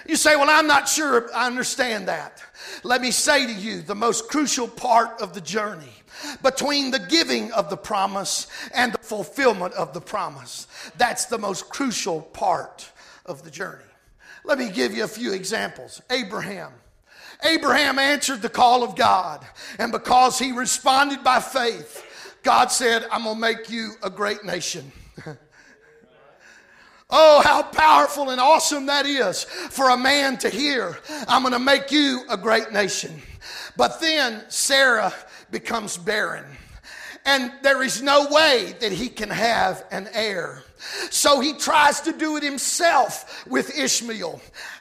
[0.07, 2.43] You say, Well, I'm not sure I understand that.
[2.83, 5.93] Let me say to you the most crucial part of the journey
[6.43, 10.67] between the giving of the promise and the fulfillment of the promise.
[10.97, 12.91] That's the most crucial part
[13.27, 13.85] of the journey.
[14.45, 16.01] Let me give you a few examples.
[16.11, 16.73] Abraham.
[17.45, 19.47] Abraham answered the call of God,
[19.79, 22.05] and because he responded by faith,
[22.43, 24.91] God said, I'm going to make you a great nation.
[27.11, 30.99] Oh, how powerful and awesome that is for a man to hear.
[31.27, 33.23] I'm going to make you a great nation.
[33.79, 35.15] But then Sarah
[35.51, 36.45] becomes barren.
[37.25, 40.63] And there is no way that he can have an heir.
[41.11, 44.41] So he tries to do it himself with Ishmael.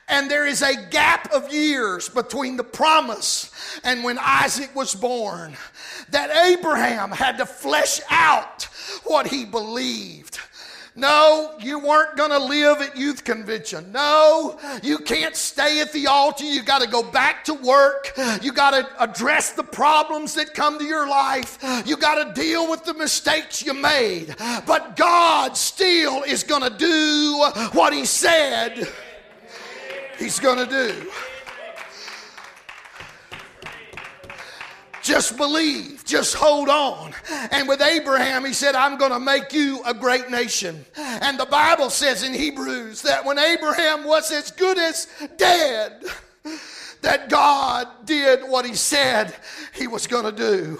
[0.10, 3.51] And there is a gap of years between the promise
[3.84, 5.58] and when Isaac was born
[6.10, 8.64] that Abraham had to flesh out
[9.03, 10.39] what he believed.
[10.95, 13.91] No, you weren't going to live at youth convention.
[13.91, 16.43] No, you can't stay at the altar.
[16.43, 18.14] You got to go back to work.
[18.41, 21.60] You got to address the problems that come to your life.
[21.86, 24.34] You got to deal with the mistakes you made.
[24.66, 28.88] But God still is going to do what He said
[30.18, 31.09] He's going to do.
[35.07, 36.03] Just believe.
[36.03, 37.13] Just hold on.
[37.51, 40.86] And with Abraham, he said, I'm going to make you a great nation.
[40.97, 45.07] And the Bible says in Hebrews that when Abraham was as good as
[45.38, 46.03] dead,
[47.02, 49.34] that God did what He said
[49.74, 50.80] He was going to do.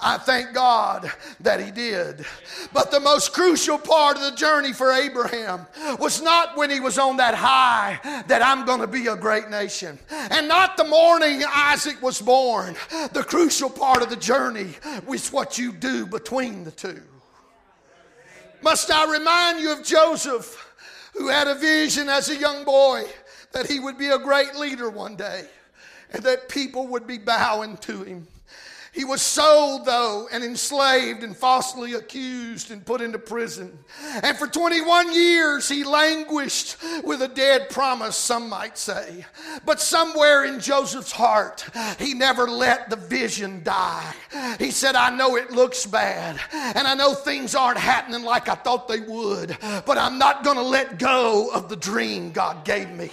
[0.00, 2.24] I thank God that He did.
[2.72, 5.66] But the most crucial part of the journey for Abraham
[5.98, 9.48] was not when he was on that high that I'm going to be a great
[9.50, 12.76] nation, and not the morning Isaac was born.
[13.12, 14.74] The crucial part of the journey
[15.06, 17.02] was what you do between the two.
[18.62, 20.74] Must I remind you of Joseph,
[21.14, 23.04] who had a vision as a young boy
[23.52, 25.44] that he would be a great leader one day
[26.12, 28.26] and that people would be bowing to him.
[28.96, 33.78] He was sold, though, and enslaved and falsely accused and put into prison.
[34.22, 39.26] And for 21 years, he languished with a dead promise, some might say.
[39.66, 41.66] But somewhere in Joseph's heart,
[41.98, 44.14] he never let the vision die.
[44.58, 48.54] He said, I know it looks bad, and I know things aren't happening like I
[48.54, 52.88] thought they would, but I'm not going to let go of the dream God gave
[52.88, 53.10] me.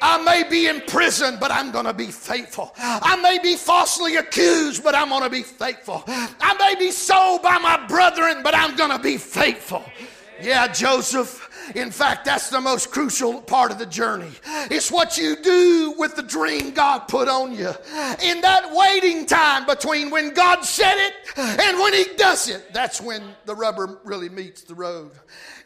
[0.00, 2.72] I may be in prison, but I'm going to be faithful.
[2.78, 6.04] I may be falsely accused, but I'm going to be faithful.
[6.06, 9.84] I may be sold by my brethren, but I'm going to be faithful.
[10.40, 11.45] Yeah, Joseph.
[11.74, 14.30] In fact, that's the most crucial part of the journey.
[14.70, 17.72] It's what you do with the dream God put on you.
[18.22, 23.00] In that waiting time between when God said it and when He does it, that's
[23.00, 25.10] when the rubber really meets the road.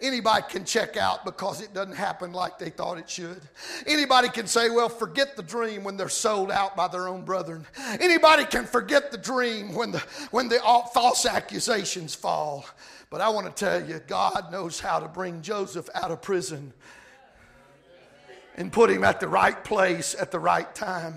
[0.01, 3.41] Anybody can check out because it doesn't happen like they thought it should.
[3.87, 7.67] Anybody can say, well, forget the dream when they're sold out by their own brethren.
[8.01, 9.99] Anybody can forget the dream when the,
[10.31, 10.59] when the
[10.95, 12.65] false accusations fall.
[13.11, 16.73] But I want to tell you, God knows how to bring Joseph out of prison
[18.55, 21.17] and put him at the right place at the right time.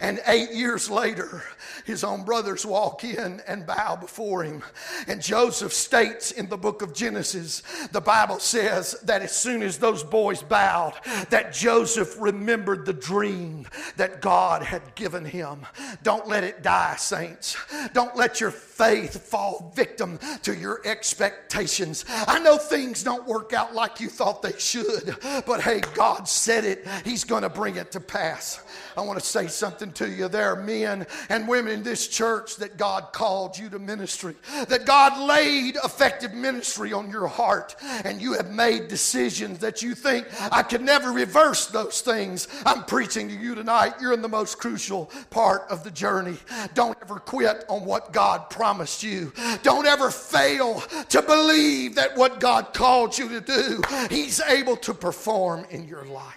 [0.00, 1.42] And eight years later,
[1.86, 4.62] his own brothers walk in and bow before him.
[5.06, 7.62] And Joseph states in the book of Genesis,
[7.92, 10.94] the Bible says that as soon as those boys bowed,
[11.30, 13.66] that Joseph remembered the dream
[13.96, 15.60] that God had given him.
[16.02, 17.56] Don't let it die, saints.
[17.92, 22.04] Don't let your faith fall victim to your expectations.
[22.08, 25.16] I know things don't work out like you thought they should,
[25.46, 26.84] but hey, God said it.
[27.04, 28.60] He's going to bring it to pass.
[28.96, 30.28] I want to say something to you.
[30.28, 34.34] There are men and women in this church that God called you to ministry,
[34.68, 39.94] that God laid effective ministry on your heart, and you have made decisions that you
[39.94, 42.48] think I could never reverse those things.
[42.66, 43.94] I'm preaching to you tonight.
[44.00, 46.38] You're in the most crucial part of the journey.
[46.74, 48.63] Don't ever quit on what God promised
[49.02, 49.32] you.
[49.62, 54.94] Don't ever fail to believe that what God called you to do, He's able to
[54.94, 56.36] perform in your life.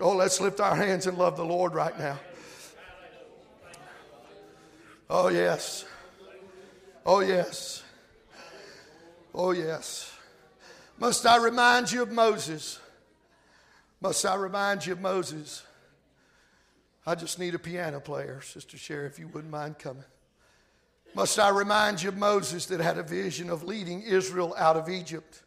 [0.00, 2.18] Oh, let's lift our hands and love the Lord right now.
[5.10, 5.84] Oh, yes.
[7.04, 7.82] Oh, yes.
[9.34, 10.12] Oh, yes.
[10.98, 12.78] Must I remind you of Moses?
[14.00, 15.62] Must I remind you of Moses?
[17.06, 20.04] I just need a piano player, Sister Sherry, if you wouldn't mind coming.
[21.18, 24.88] Must I remind you of Moses that had a vision of leading Israel out of
[24.88, 25.42] Egypt?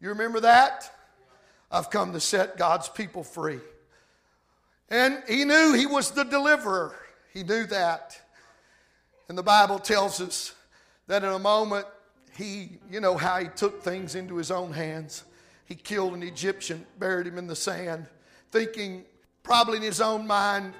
[0.00, 0.88] You remember that?
[1.68, 3.58] I've come to set God's people free.
[4.88, 6.94] And he knew he was the deliverer.
[7.34, 8.20] He knew that.
[9.28, 10.54] And the Bible tells us
[11.08, 11.86] that in a moment,
[12.38, 15.24] he, you know, how he took things into his own hands.
[15.64, 18.06] He killed an Egyptian, buried him in the sand,
[18.52, 19.04] thinking
[19.42, 20.74] probably in his own mind,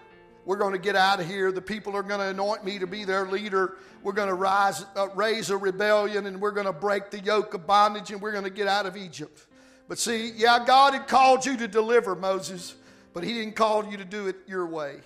[0.47, 1.51] we're going to get out of here.
[1.51, 3.79] The people are going to anoint me to be their leader.
[4.03, 7.53] We're going to rise, uh, raise a rebellion and we're going to break the yoke
[7.53, 9.45] of bondage and we're going to get out of Egypt.
[9.89, 12.77] But see, yeah, God had called you to deliver Moses,
[13.13, 15.01] but He didn't call you to do it your way.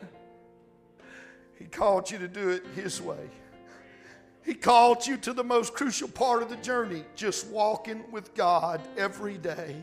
[1.58, 3.28] He called you to do it His way.
[4.44, 8.80] He called you to the most crucial part of the journey, just walking with God
[8.96, 9.82] every day.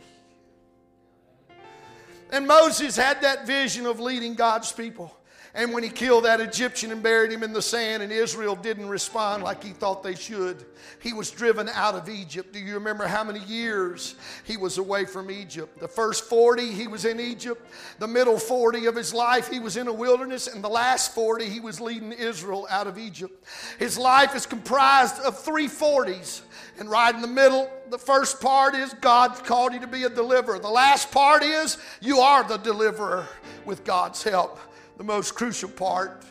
[2.31, 5.15] And Moses had that vision of leading God's people.
[5.55, 8.89] And when he killed that Egyptian and buried him in the sand, and Israel didn't
[8.89, 10.65] respond like he thought they should,
[10.99, 12.51] he was driven out of Egypt.
[12.51, 15.79] Do you remember how many years he was away from Egypt?
[15.79, 17.65] The first 40 he was in Egypt,
[17.99, 21.45] the middle 40 of his life he was in a wilderness, and the last 40
[21.45, 23.45] he was leading Israel out of Egypt.
[23.79, 26.41] His life is comprised of three 40s.
[26.77, 30.09] And right in the middle, the first part is God called you to be a
[30.09, 30.59] deliverer.
[30.59, 33.25] The last part is you are the deliverer
[33.63, 34.59] with God's help
[34.97, 36.25] the most crucial part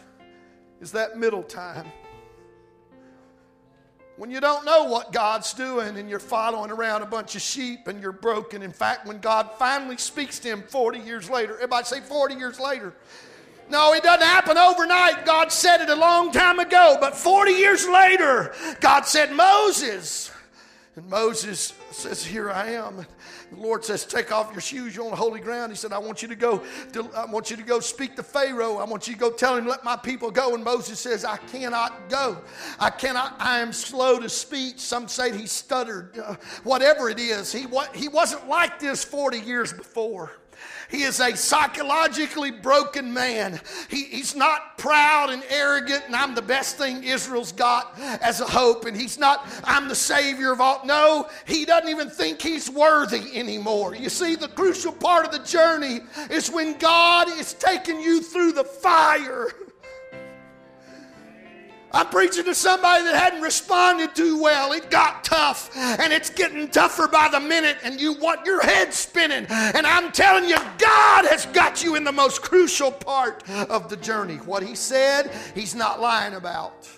[0.81, 1.87] is that middle time.
[4.17, 7.89] When you don't know what God's doing and you're following around a bunch of sheep
[7.89, 8.63] and you're broken.
[8.63, 12.61] In fact, when God finally speaks to him 40 years later, everybody say 40 years
[12.61, 12.95] later.
[13.69, 15.25] No, it doesn't happen overnight.
[15.25, 16.97] God said it a long time ago.
[17.01, 20.31] But 40 years later, God said, Moses.
[20.97, 23.07] And Moses says, Here I am.
[23.55, 24.97] The Lord says, Take off your shoes.
[24.97, 25.71] You're on holy ground.
[25.71, 26.63] He said, I want you to go,
[27.17, 28.79] I want you to go speak to Pharaoh.
[28.79, 30.55] I want you to go tell him, let my people go.
[30.55, 32.39] And Moses says, I cannot go.
[32.81, 34.79] I cannot, I am slow to speech.
[34.79, 36.19] Some say he stuttered.
[36.19, 40.33] Uh, whatever it is, he, what, he wasn't like this 40 years before.
[40.91, 43.61] He is a psychologically broken man.
[43.89, 48.45] He, he's not proud and arrogant, and I'm the best thing Israel's got as a
[48.45, 48.85] hope.
[48.85, 50.85] And he's not, I'm the savior of all.
[50.85, 53.95] No, he doesn't even think he's worthy anymore.
[53.95, 56.01] You see, the crucial part of the journey
[56.31, 59.49] is when God is taking you through the fire.
[61.95, 64.73] I'm preaching to somebody that hadn't responded too well.
[64.73, 68.93] It got tough, and it's getting tougher by the minute, and you want your head
[68.93, 69.47] spinning.
[69.49, 73.97] And I'm telling you, God has got you in the most crucial part of the
[73.97, 74.37] journey.
[74.39, 76.89] What He said, He's not lying about.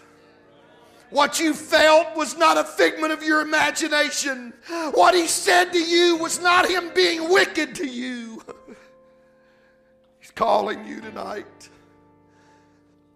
[1.10, 4.54] What you felt was not a figment of your imagination.
[4.92, 8.42] What He said to you was not Him being wicked to you.
[10.20, 11.68] He's calling you tonight.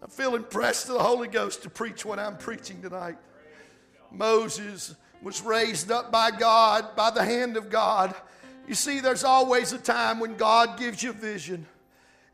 [0.03, 3.19] I feel impressed to the Holy Ghost to preach what I'm preaching tonight.
[4.11, 8.15] Moses was raised up by God, by the hand of God.
[8.67, 11.67] You see, there's always a time when God gives you vision,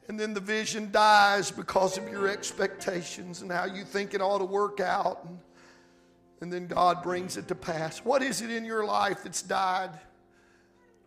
[0.08, 4.38] and then the vision dies because of your expectations and how you think it ought
[4.38, 5.24] to work out.
[5.24, 5.38] And,
[6.40, 7.98] and then God brings it to pass.
[8.04, 9.98] What is it in your life that's died?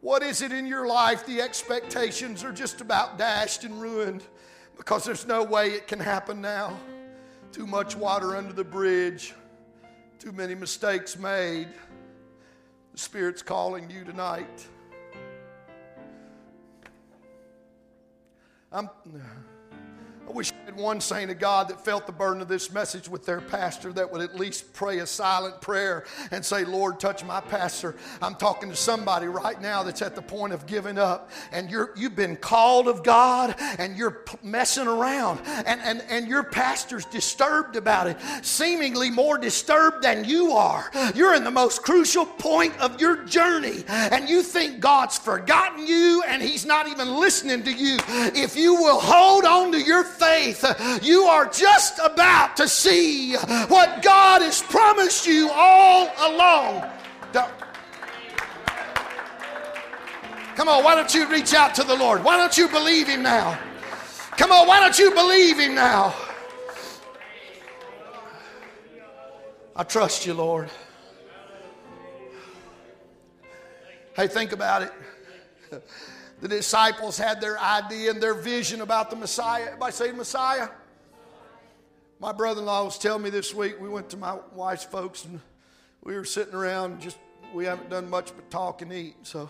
[0.01, 4.23] What is it in your life the expectations are just about dashed and ruined?
[4.79, 6.79] Because there's no way it can happen now.
[7.51, 9.35] Too much water under the bridge,
[10.19, 11.67] too many mistakes made.
[12.93, 14.65] The Spirit's calling you tonight.
[18.71, 18.89] I'm.
[20.27, 23.41] I wish One saint of God that felt the burden of this message with their
[23.41, 27.95] pastor that would at least pray a silent prayer and say, Lord, touch my pastor.
[28.21, 31.91] I'm talking to somebody right now that's at the point of giving up, and you're,
[31.95, 37.75] you've been called of God and you're messing around, and, and, and your pastor's disturbed
[37.75, 40.89] about it, seemingly more disturbed than you are.
[41.15, 46.23] You're in the most crucial point of your journey, and you think God's forgotten you
[46.27, 47.97] and He's not even listening to you.
[48.07, 50.58] If you will hold on to your faith,
[51.01, 56.89] you are just about to see what God has promised you all along.
[60.55, 62.21] Come on, why don't you reach out to the Lord?
[62.23, 63.57] Why don't you believe Him now?
[64.31, 66.13] Come on, why don't you believe Him now?
[69.75, 70.69] I trust you, Lord.
[74.13, 75.83] Hey, think about it.
[76.41, 79.65] The disciples had their idea and their vision about the Messiah.
[79.67, 80.69] Everybody say Messiah?
[82.19, 85.25] My brother in law was telling me this week, we went to my wife's folks
[85.25, 85.39] and
[86.03, 87.17] we were sitting around, just,
[87.53, 89.15] we haven't done much but talk and eat.
[89.23, 89.49] So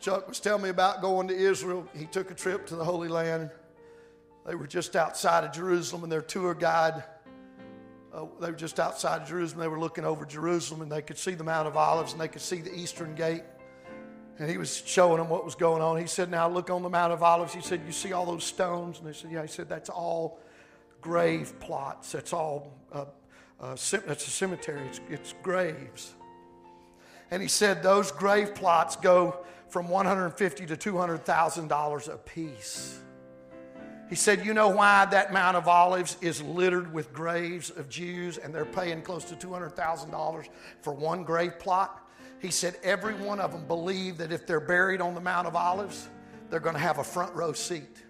[0.00, 1.86] Chuck was telling me about going to Israel.
[1.94, 3.50] He took a trip to the Holy Land.
[4.46, 7.04] They were just outside of Jerusalem, and their tour guide
[8.12, 9.60] uh, they were just outside Jerusalem.
[9.60, 12.28] They were looking over Jerusalem and they could see the Mount of Olives and they
[12.28, 13.42] could see the eastern gate.
[14.38, 15.98] And he was showing them what was going on.
[15.98, 17.52] He said, Now look on the Mount of Olives.
[17.52, 18.98] He said, You see all those stones?
[18.98, 19.42] And they said, Yeah.
[19.42, 20.40] He said, That's all
[21.00, 22.12] grave plots.
[22.12, 23.04] That's all, uh,
[23.60, 24.80] uh, that's a cemetery.
[24.88, 26.14] It's, it's graves.
[27.30, 33.00] And he said, Those grave plots go from 150 to $200,000 a piece.
[34.10, 38.38] He said, You know why that Mount of Olives is littered with graves of Jews
[38.38, 40.48] and they're paying close to $200,000
[40.82, 42.08] for one grave plot?
[42.40, 45.54] He said, Every one of them believe that if they're buried on the Mount of
[45.54, 46.08] Olives,
[46.50, 48.02] they're going to have a front row seat.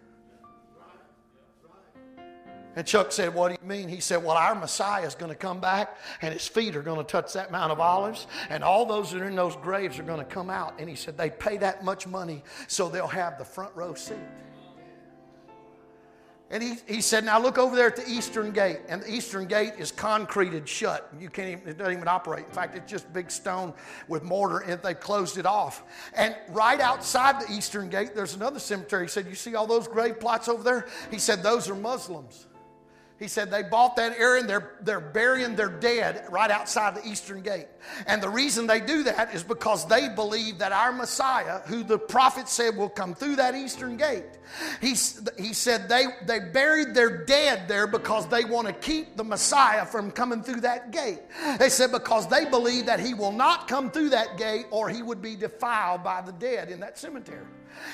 [2.77, 3.87] And Chuck said, What do you mean?
[3.87, 7.05] He said, Well, our Messiah is going to come back and his feet are going
[7.05, 10.05] to touch that Mount of Olives, and all those that are in those graves are
[10.05, 10.77] going to come out.
[10.79, 14.17] And he said, They pay that much money so they'll have the front row seat.
[16.53, 18.81] And he, he said, Now look over there at the eastern gate.
[18.89, 21.09] And the eastern gate is concreted shut.
[21.19, 22.45] You can't even, it doesn't even operate.
[22.47, 23.73] In fact, it's just big stone
[24.09, 25.85] with mortar, and they closed it off.
[26.13, 29.05] And right outside the eastern gate, there's another cemetery.
[29.05, 30.87] He said, You see all those grave plots over there?
[31.13, 32.47] He said, Those are Muslims.
[33.21, 37.07] He said they bought that area and they're, they're burying their dead right outside the
[37.07, 37.67] eastern gate.
[38.07, 41.99] And the reason they do that is because they believe that our Messiah, who the
[41.99, 44.25] prophet said will come through that eastern gate,
[44.81, 44.95] he,
[45.37, 49.85] he said they, they buried their dead there because they want to keep the Messiah
[49.85, 51.21] from coming through that gate.
[51.59, 55.03] They said because they believe that he will not come through that gate or he
[55.03, 57.45] would be defiled by the dead in that cemetery.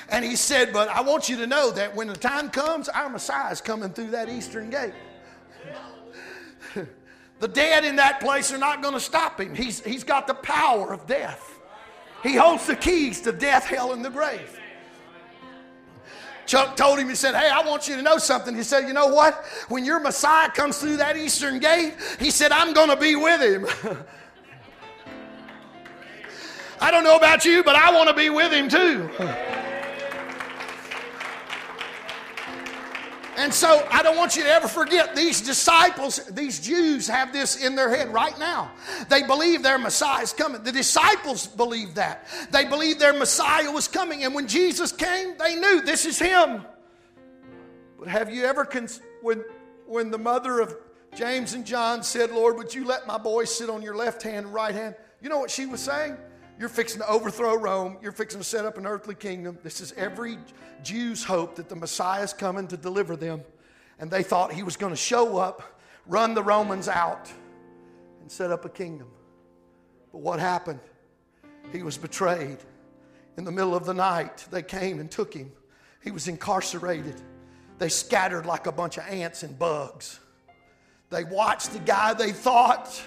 [0.09, 3.09] And he said, But I want you to know that when the time comes, our
[3.09, 4.93] Messiah is coming through that eastern gate.
[7.39, 9.53] The dead in that place are not going to stop him.
[9.53, 11.59] He's, he's got the power of death.
[12.23, 14.59] He holds the keys to death, hell, and the grave.
[16.47, 18.55] Chuck told him, he said, Hey, I want you to know something.
[18.55, 19.45] He said, You know what?
[19.67, 23.41] When your Messiah comes through that eastern gate, he said, I'm going to be with
[23.41, 23.67] him.
[26.79, 29.09] I don't know about you, but I want to be with him too.
[33.37, 37.63] And so I don't want you to ever forget these disciples, these Jews have this
[37.63, 38.71] in their head right now.
[39.09, 40.63] They believe their Messiah is coming.
[40.63, 42.27] The disciples believed that.
[42.49, 44.23] They believed their Messiah was coming.
[44.23, 46.65] And when Jesus came, they knew this is him.
[47.99, 49.43] But have you ever, cons- when,
[49.85, 50.75] when the mother of
[51.15, 54.47] James and John said, Lord, would you let my boy sit on your left hand
[54.47, 54.95] and right hand?
[55.21, 56.17] You know what she was saying?
[56.59, 57.97] You're fixing to overthrow Rome.
[58.01, 59.59] You're fixing to set up an earthly kingdom.
[59.61, 60.39] This is every
[60.83, 63.41] Jews' hope that the Messiah is coming to deliver them.
[63.99, 67.31] And they thought he was going to show up, run the Romans out,
[68.21, 69.07] and set up a kingdom.
[70.11, 70.79] But what happened?
[71.71, 72.57] He was betrayed.
[73.37, 75.51] In the middle of the night, they came and took him.
[76.03, 77.21] He was incarcerated.
[77.77, 80.19] They scattered like a bunch of ants and bugs.
[81.11, 83.01] They watched the guy they thought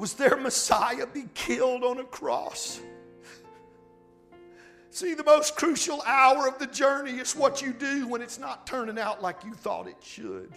[0.00, 2.80] was their Messiah be killed on a cross.
[4.88, 8.66] See, the most crucial hour of the journey is what you do when it's not
[8.66, 10.52] turning out like you thought it should.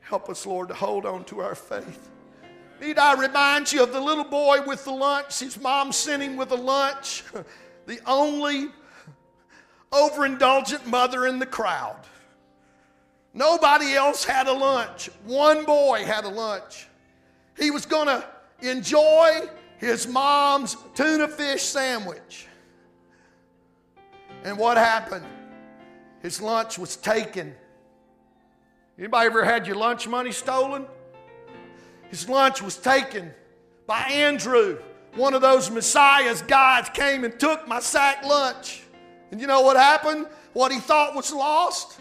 [0.00, 2.08] Help us, Lord, to hold on to our faith.
[2.80, 5.40] Need I remind you of the little boy with the lunch?
[5.40, 7.22] His mom sent him with a lunch.
[7.86, 8.68] The only
[9.90, 11.96] overindulgent mother in the crowd.
[13.34, 15.10] Nobody else had a lunch.
[15.24, 16.88] One boy had a lunch.
[17.58, 18.24] He was going to
[18.60, 19.48] enjoy
[19.78, 22.46] his mom's tuna fish sandwich.
[24.44, 25.26] And what happened?
[26.22, 27.54] His lunch was taken.
[28.98, 30.86] Anybody ever had your lunch money stolen?
[32.10, 33.32] His lunch was taken
[33.86, 34.78] by Andrew.
[35.14, 38.82] One of those Messiah's guys came and took my sack lunch.
[39.30, 40.26] And you know what happened?
[40.54, 41.98] What he thought was lost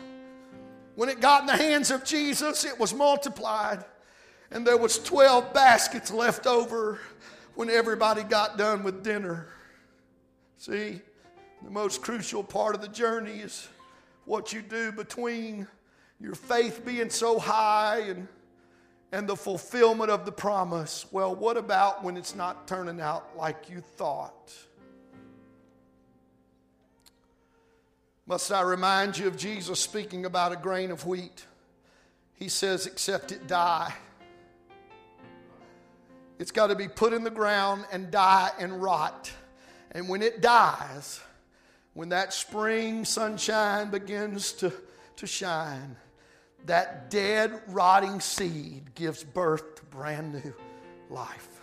[0.97, 3.85] when it got in the hands of Jesus, it was multiplied.
[4.49, 6.99] And there was 12 baskets left over
[7.53, 9.47] when everybody got done with dinner.
[10.57, 10.99] See,
[11.63, 13.67] the most crucial part of the journey is
[14.25, 15.67] what you do between
[16.19, 18.27] your faith being so high and,
[19.11, 21.05] and the fulfillment of the promise.
[21.11, 24.51] Well, what about when it's not turning out like you thought?
[28.29, 31.45] Must I remind you of Jesus speaking about a grain of wheat?
[32.33, 33.93] He says, except it die.
[36.37, 39.31] It's got to be put in the ground and die and rot.
[39.91, 41.21] And when it dies,
[41.93, 44.73] when that spring sunshine begins to,
[45.15, 45.95] to shine,
[46.65, 50.53] that dead, rotting seed gives birth to brand new
[51.09, 51.61] life.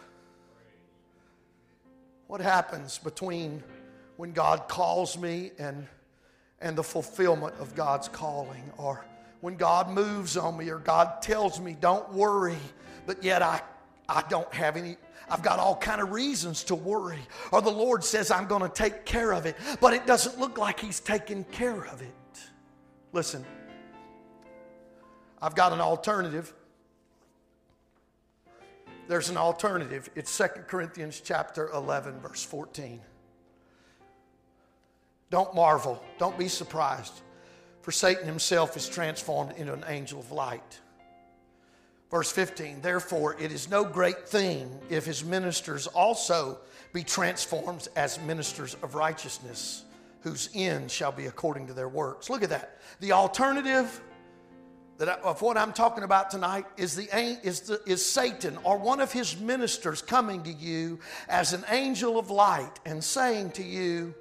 [2.26, 3.62] What happens between
[4.16, 5.86] when God calls me and
[6.64, 8.72] and the fulfillment of God's calling.
[8.78, 9.04] Or
[9.42, 12.56] when God moves on me or God tells me, don't worry,
[13.06, 13.60] but yet I,
[14.08, 14.96] I don't have any,
[15.28, 17.20] I've got all kind of reasons to worry.
[17.52, 20.56] Or the Lord says, I'm going to take care of it, but it doesn't look
[20.56, 22.08] like He's taking care of it.
[23.12, 23.44] Listen,
[25.40, 26.52] I've got an alternative.
[29.06, 30.08] There's an alternative.
[30.14, 33.02] It's 2 Corinthians chapter 11, verse 14.
[35.34, 36.00] Don't marvel.
[36.16, 37.22] Don't be surprised.
[37.82, 40.78] For Satan himself is transformed into an angel of light.
[42.08, 46.58] Verse 15, therefore, it is no great thing if his ministers also
[46.92, 49.82] be transformed as ministers of righteousness,
[50.20, 52.30] whose end shall be according to their works.
[52.30, 52.78] Look at that.
[53.00, 54.00] The alternative
[54.98, 57.08] that of what I'm talking about tonight is, the,
[57.44, 62.20] is, the, is Satan or one of his ministers coming to you as an angel
[62.20, 64.14] of light and saying to you,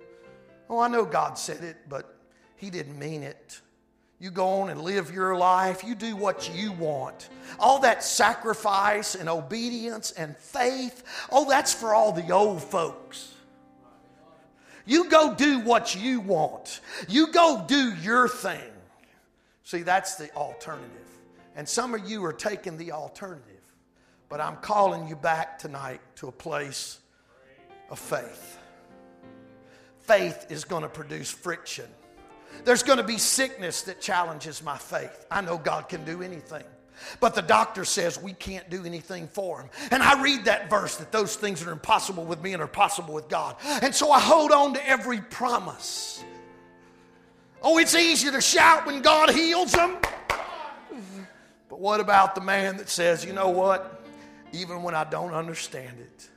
[0.73, 2.17] Oh, I know God said it, but
[2.55, 3.61] he didn't mean it.
[4.19, 5.83] You go on and live your life.
[5.83, 7.29] You do what you want.
[7.59, 13.35] All that sacrifice and obedience and faith, oh, that's for all the old folks.
[14.87, 16.81] You go do what you want.
[17.07, 18.71] You go do your thing.
[19.63, 20.89] See, that's the alternative.
[21.55, 23.61] And some of you are taking the alternative.
[24.27, 26.97] But I'm calling you back tonight to a place
[27.91, 28.57] of faith.
[30.03, 31.85] Faith is going to produce friction.
[32.65, 35.25] There's going to be sickness that challenges my faith.
[35.31, 36.63] I know God can do anything.
[37.19, 39.69] But the doctor says we can't do anything for him.
[39.91, 43.13] And I read that verse that those things are impossible with me and are possible
[43.13, 43.55] with God.
[43.81, 46.23] And so I hold on to every promise.
[47.61, 49.97] Oh, it's easy to shout when God heals them.
[51.69, 54.05] But what about the man that says, you know what?
[54.51, 56.29] Even when I don't understand it,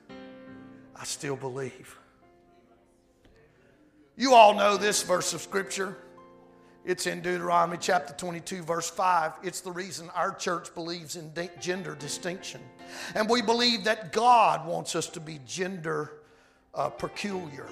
[0.94, 1.95] I still believe.
[4.18, 5.98] You all know this verse of Scripture.
[6.86, 9.32] It's in Deuteronomy chapter 22, verse 5.
[9.42, 12.62] It's the reason our church believes in gender distinction.
[13.14, 16.12] And we believe that God wants us to be gender
[16.74, 17.68] uh, peculiar.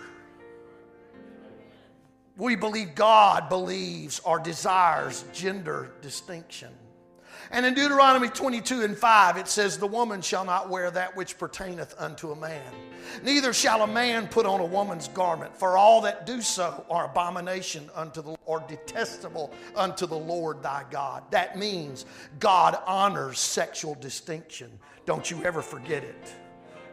[2.37, 6.73] We believe God believes or desires gender distinction.
[7.51, 11.39] And in Deuteronomy 22 and 5, it says, The woman shall not wear that which
[11.39, 12.73] pertaineth unto a man,
[13.23, 17.07] neither shall a man put on a woman's garment, for all that do so are
[17.07, 21.23] abomination unto the or detestable unto the Lord thy God.
[21.31, 22.07] That means
[22.41, 24.71] God honors sexual distinction.
[25.07, 26.35] Don't you ever forget it.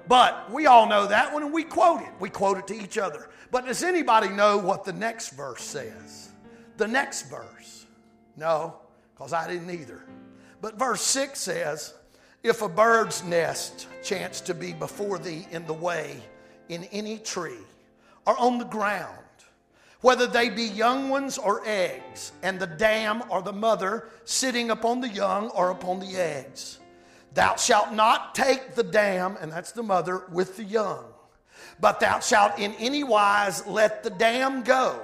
[0.08, 2.10] But we all know that one and we quote it.
[2.20, 3.30] We quote it to each other.
[3.52, 6.30] But does anybody know what the next verse says?
[6.78, 7.86] The next verse.
[8.36, 8.78] No,
[9.14, 10.04] because I didn't either.
[10.62, 11.94] But verse 6 says,
[12.44, 16.18] If a bird's nest chance to be before thee in the way,
[16.70, 17.58] in any tree,
[18.26, 19.18] or on the ground,
[20.02, 25.02] whether they be young ones or eggs, and the dam or the mother sitting upon
[25.02, 26.80] the young or upon the eggs,
[27.34, 31.06] thou shalt not take the dam, and that's the mother, with the young,
[31.80, 35.02] but thou shalt in any wise let the dam go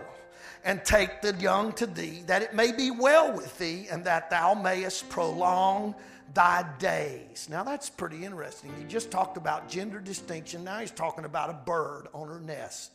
[0.68, 4.30] and take the young to thee, that it may be well with thee, and that
[4.30, 5.96] thou mayest prolong
[6.34, 7.48] thy days.
[7.50, 8.74] Now that's pretty interesting.
[8.78, 10.66] He just talked about gender distinction.
[10.66, 12.92] Now he's talking about a bird on her nest.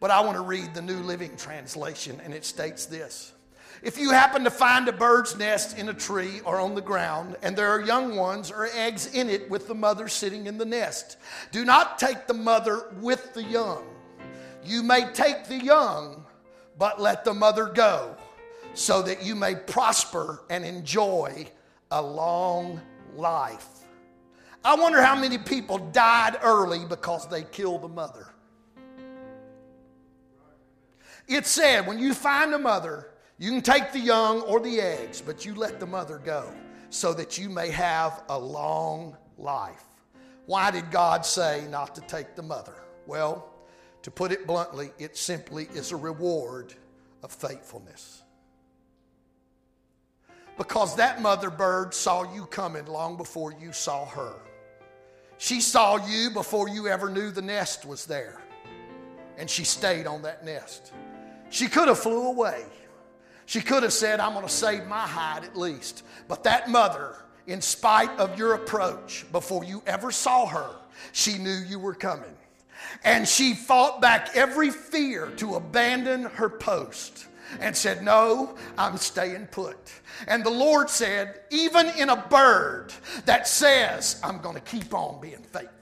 [0.00, 3.34] But I want to read the New Living Translation, and it states this.
[3.82, 7.36] If you happen to find a bird's nest in a tree or on the ground,
[7.42, 10.64] and there are young ones or eggs in it with the mother sitting in the
[10.64, 11.18] nest,
[11.52, 13.84] do not take the mother with the young.
[14.64, 16.19] You may take the young,
[16.80, 18.16] but let the mother go,
[18.72, 21.46] so that you may prosper and enjoy
[21.90, 22.80] a long
[23.14, 23.66] life.
[24.64, 28.28] I wonder how many people died early because they killed the mother.
[31.28, 35.20] It said, when you find a mother, you can take the young or the eggs,
[35.20, 36.50] but you let the mother go
[36.88, 39.84] so that you may have a long life.
[40.46, 42.74] Why did God say not to take the mother?
[43.06, 43.49] Well,
[44.10, 46.74] to put it bluntly, it simply is a reward
[47.22, 48.22] of faithfulness.
[50.58, 54.34] Because that mother bird saw you coming long before you saw her.
[55.38, 58.40] She saw you before you ever knew the nest was there.
[59.38, 60.92] And she stayed on that nest.
[61.48, 62.64] She could have flew away.
[63.46, 66.04] She could have said, I'm going to save my hide at least.
[66.28, 70.70] But that mother, in spite of your approach, before you ever saw her,
[71.12, 72.36] she knew you were coming.
[73.04, 77.26] And she fought back every fear to abandon her post
[77.58, 79.76] and said, No, I'm staying put.
[80.28, 82.92] And the Lord said, Even in a bird
[83.24, 85.79] that says, I'm going to keep on being faithful.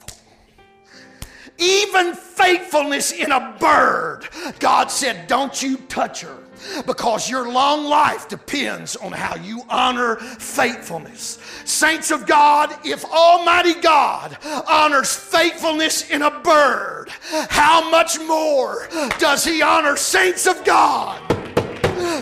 [1.58, 4.28] Even faithfulness in a bird,
[4.60, 6.38] God said, Don't you touch her
[6.86, 11.38] because your long life depends on how you honor faithfulness.
[11.64, 14.36] Saints of God, if Almighty God
[14.68, 17.06] honors faithfulness in a bird,
[17.48, 18.88] how much more
[19.18, 21.22] does He honor saints of God?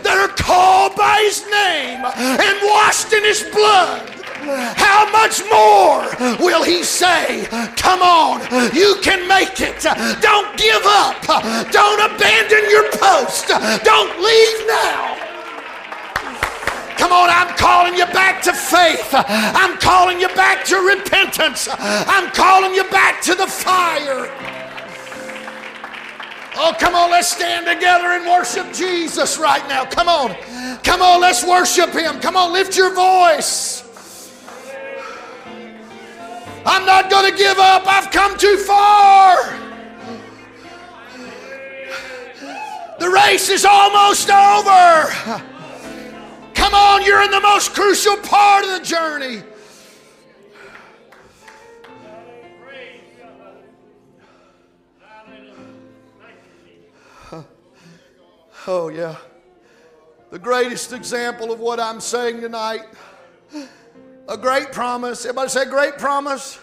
[0.02, 4.15] That are called by his name and washed in his blood.
[4.46, 8.40] How much more will he say, Come on,
[8.74, 9.82] you can make it.
[10.20, 11.22] Don't give up.
[11.70, 13.48] Don't abandon your post.
[13.48, 15.16] Don't leave now.
[16.96, 19.10] Come on, I'm calling you back to faith.
[19.12, 21.68] I'm calling you back to repentance.
[21.70, 24.30] I'm calling you back to the fire.
[26.58, 29.84] Oh, come on, let's stand together and worship Jesus right now.
[29.84, 30.34] Come on.
[30.82, 32.18] Come on, let's worship Him.
[32.18, 33.85] Come on, lift your voice.
[36.66, 37.86] I'm not going to give up.
[37.86, 39.36] I've come too far.
[42.98, 45.42] The race is almost over.
[46.54, 49.42] Come on, you're in the most crucial part of the journey.
[58.68, 59.14] Oh, yeah.
[60.30, 62.82] The greatest example of what I'm saying tonight.
[64.28, 65.24] A great promise.
[65.24, 66.58] Everybody say, great promise.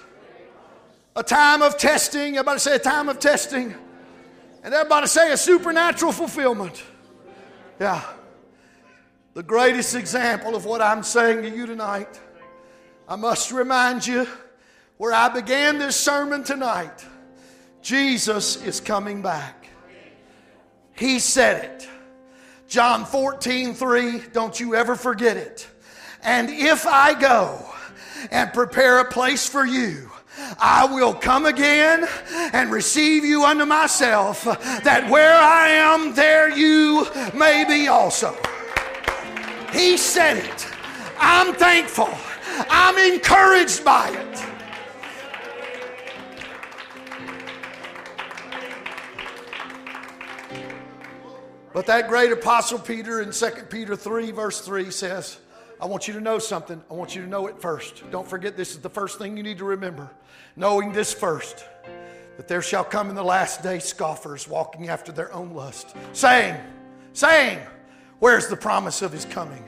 [1.15, 2.35] A time of testing.
[2.35, 3.73] Everybody say, a time of testing.
[4.63, 6.83] And everybody say, a supernatural fulfillment.
[7.79, 8.03] Yeah.
[9.33, 12.19] The greatest example of what I'm saying to you tonight.
[13.07, 14.27] I must remind you
[14.97, 17.05] where I began this sermon tonight.
[17.81, 19.67] Jesus is coming back.
[20.95, 21.89] He said it.
[22.67, 25.67] John 14, 3, don't you ever forget it.
[26.23, 27.65] And if I go
[28.31, 30.09] and prepare a place for you,
[30.57, 32.07] I will come again
[32.53, 38.35] and receive you unto myself, that where I am, there you may be also.
[39.71, 40.67] He said it.
[41.19, 42.09] I'm thankful.
[42.69, 44.45] I'm encouraged by it.
[51.73, 55.39] But that great apostle Peter in 2 Peter 3, verse 3 says,
[55.81, 56.81] I want you to know something.
[56.89, 58.03] I want you to know it first.
[58.11, 60.09] Don't forget, this is the first thing you need to remember.
[60.55, 61.65] Knowing this first,
[62.37, 66.55] that there shall come in the last day scoffers walking after their own lust, saying,
[67.13, 67.59] saying,
[68.19, 69.63] Where's the promise of his coming?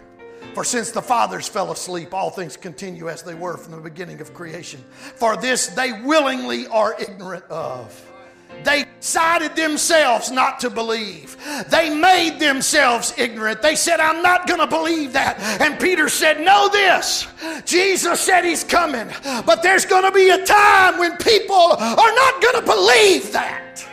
[0.54, 4.22] For since the fathers fell asleep, all things continue as they were from the beginning
[4.22, 4.82] of creation.
[5.16, 8.15] For this they willingly are ignorant of.
[8.64, 11.38] They decided themselves not to believe.
[11.70, 13.62] They made themselves ignorant.
[13.62, 15.40] They said, I'm not going to believe that.
[15.62, 17.28] And Peter said, Know this.
[17.66, 19.08] Jesus said he's coming,
[19.46, 23.88] but there's going to be a time when people are not going to believe that.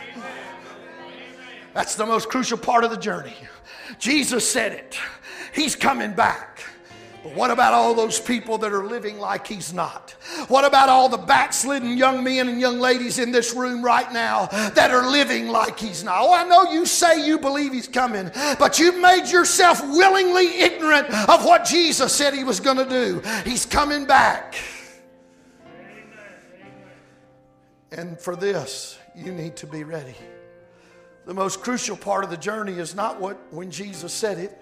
[1.73, 3.35] That's the most crucial part of the journey.
[3.99, 4.97] Jesus said it.
[5.53, 6.52] He's coming back.
[7.23, 10.11] But what about all those people that are living like he's not?
[10.49, 14.47] What about all the backslidden young men and young ladies in this room right now
[14.47, 16.17] that are living like he's not?
[16.19, 21.09] Oh, I know you say you believe he's coming, but you've made yourself willingly ignorant
[21.29, 23.21] of what Jesus said he was going to do.
[23.45, 24.55] He's coming back.
[27.93, 30.15] And for this, you need to be ready.
[31.25, 34.59] The most crucial part of the journey is not what when Jesus said it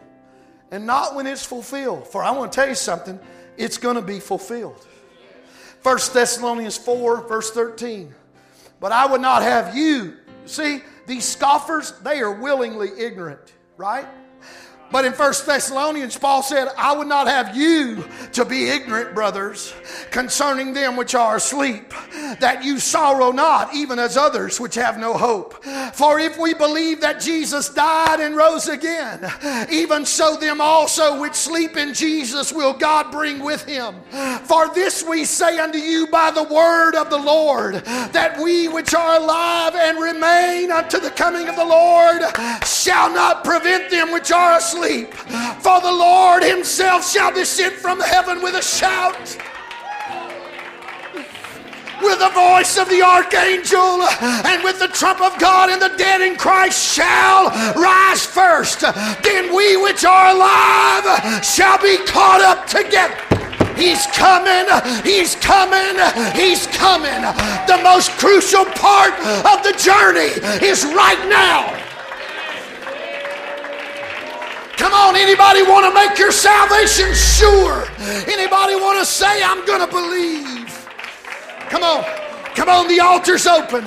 [0.72, 2.07] and not when it's fulfilled.
[2.07, 3.19] For I want to tell you something,
[3.57, 4.88] it's going to be fulfilled.
[5.84, 8.13] 1 Thessalonians 4, verse 13.
[8.80, 10.17] But I would not have you.
[10.45, 14.07] See, these scoffers, they are willingly ignorant, right?
[14.92, 19.74] But in 1 Thessalonians, Paul said, I would not have you to be ignorant, brothers,
[20.12, 21.94] concerning them which are asleep,
[22.39, 25.64] that you sorrow not, even as others which have no hope.
[25.94, 29.32] For if we believe that Jesus died and rose again,
[29.72, 33.96] even so them also which sleep in Jesus will God bring with him.
[34.44, 38.94] For this we say unto you by the word of the Lord, that we which
[38.94, 42.22] are alive and remain unto the coming of the Lord
[42.66, 45.13] shall not prevent them which are asleep sleep.
[45.61, 49.38] For the Lord himself shall descend from heaven with a shout
[52.01, 56.21] with the voice of the archangel and with the trump of God, and the dead
[56.21, 58.82] in Christ shall rise first.
[59.21, 63.13] Then we which are alive shall be caught up together.
[63.77, 64.65] He's coming,
[65.03, 65.93] he's coming,
[66.34, 67.21] he's coming.
[67.69, 69.13] The most crucial part
[69.45, 70.34] of the journey
[70.65, 71.91] is right now.
[74.82, 77.86] Come on, anybody want to make your salvation sure?
[78.25, 80.89] Anybody want to say, I'm going to believe?
[81.69, 82.03] Come on.
[82.55, 83.86] Come on, the altar's open.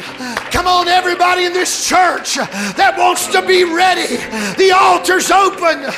[0.52, 4.16] Come on, everybody in this church that wants to be ready.
[4.56, 5.92] The altar's open.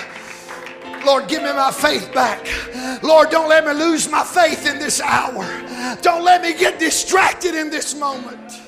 [1.05, 2.49] Lord, give me my faith back.
[3.03, 5.45] Lord, don't let me lose my faith in this hour.
[6.01, 8.63] Don't let me get distracted in this moment.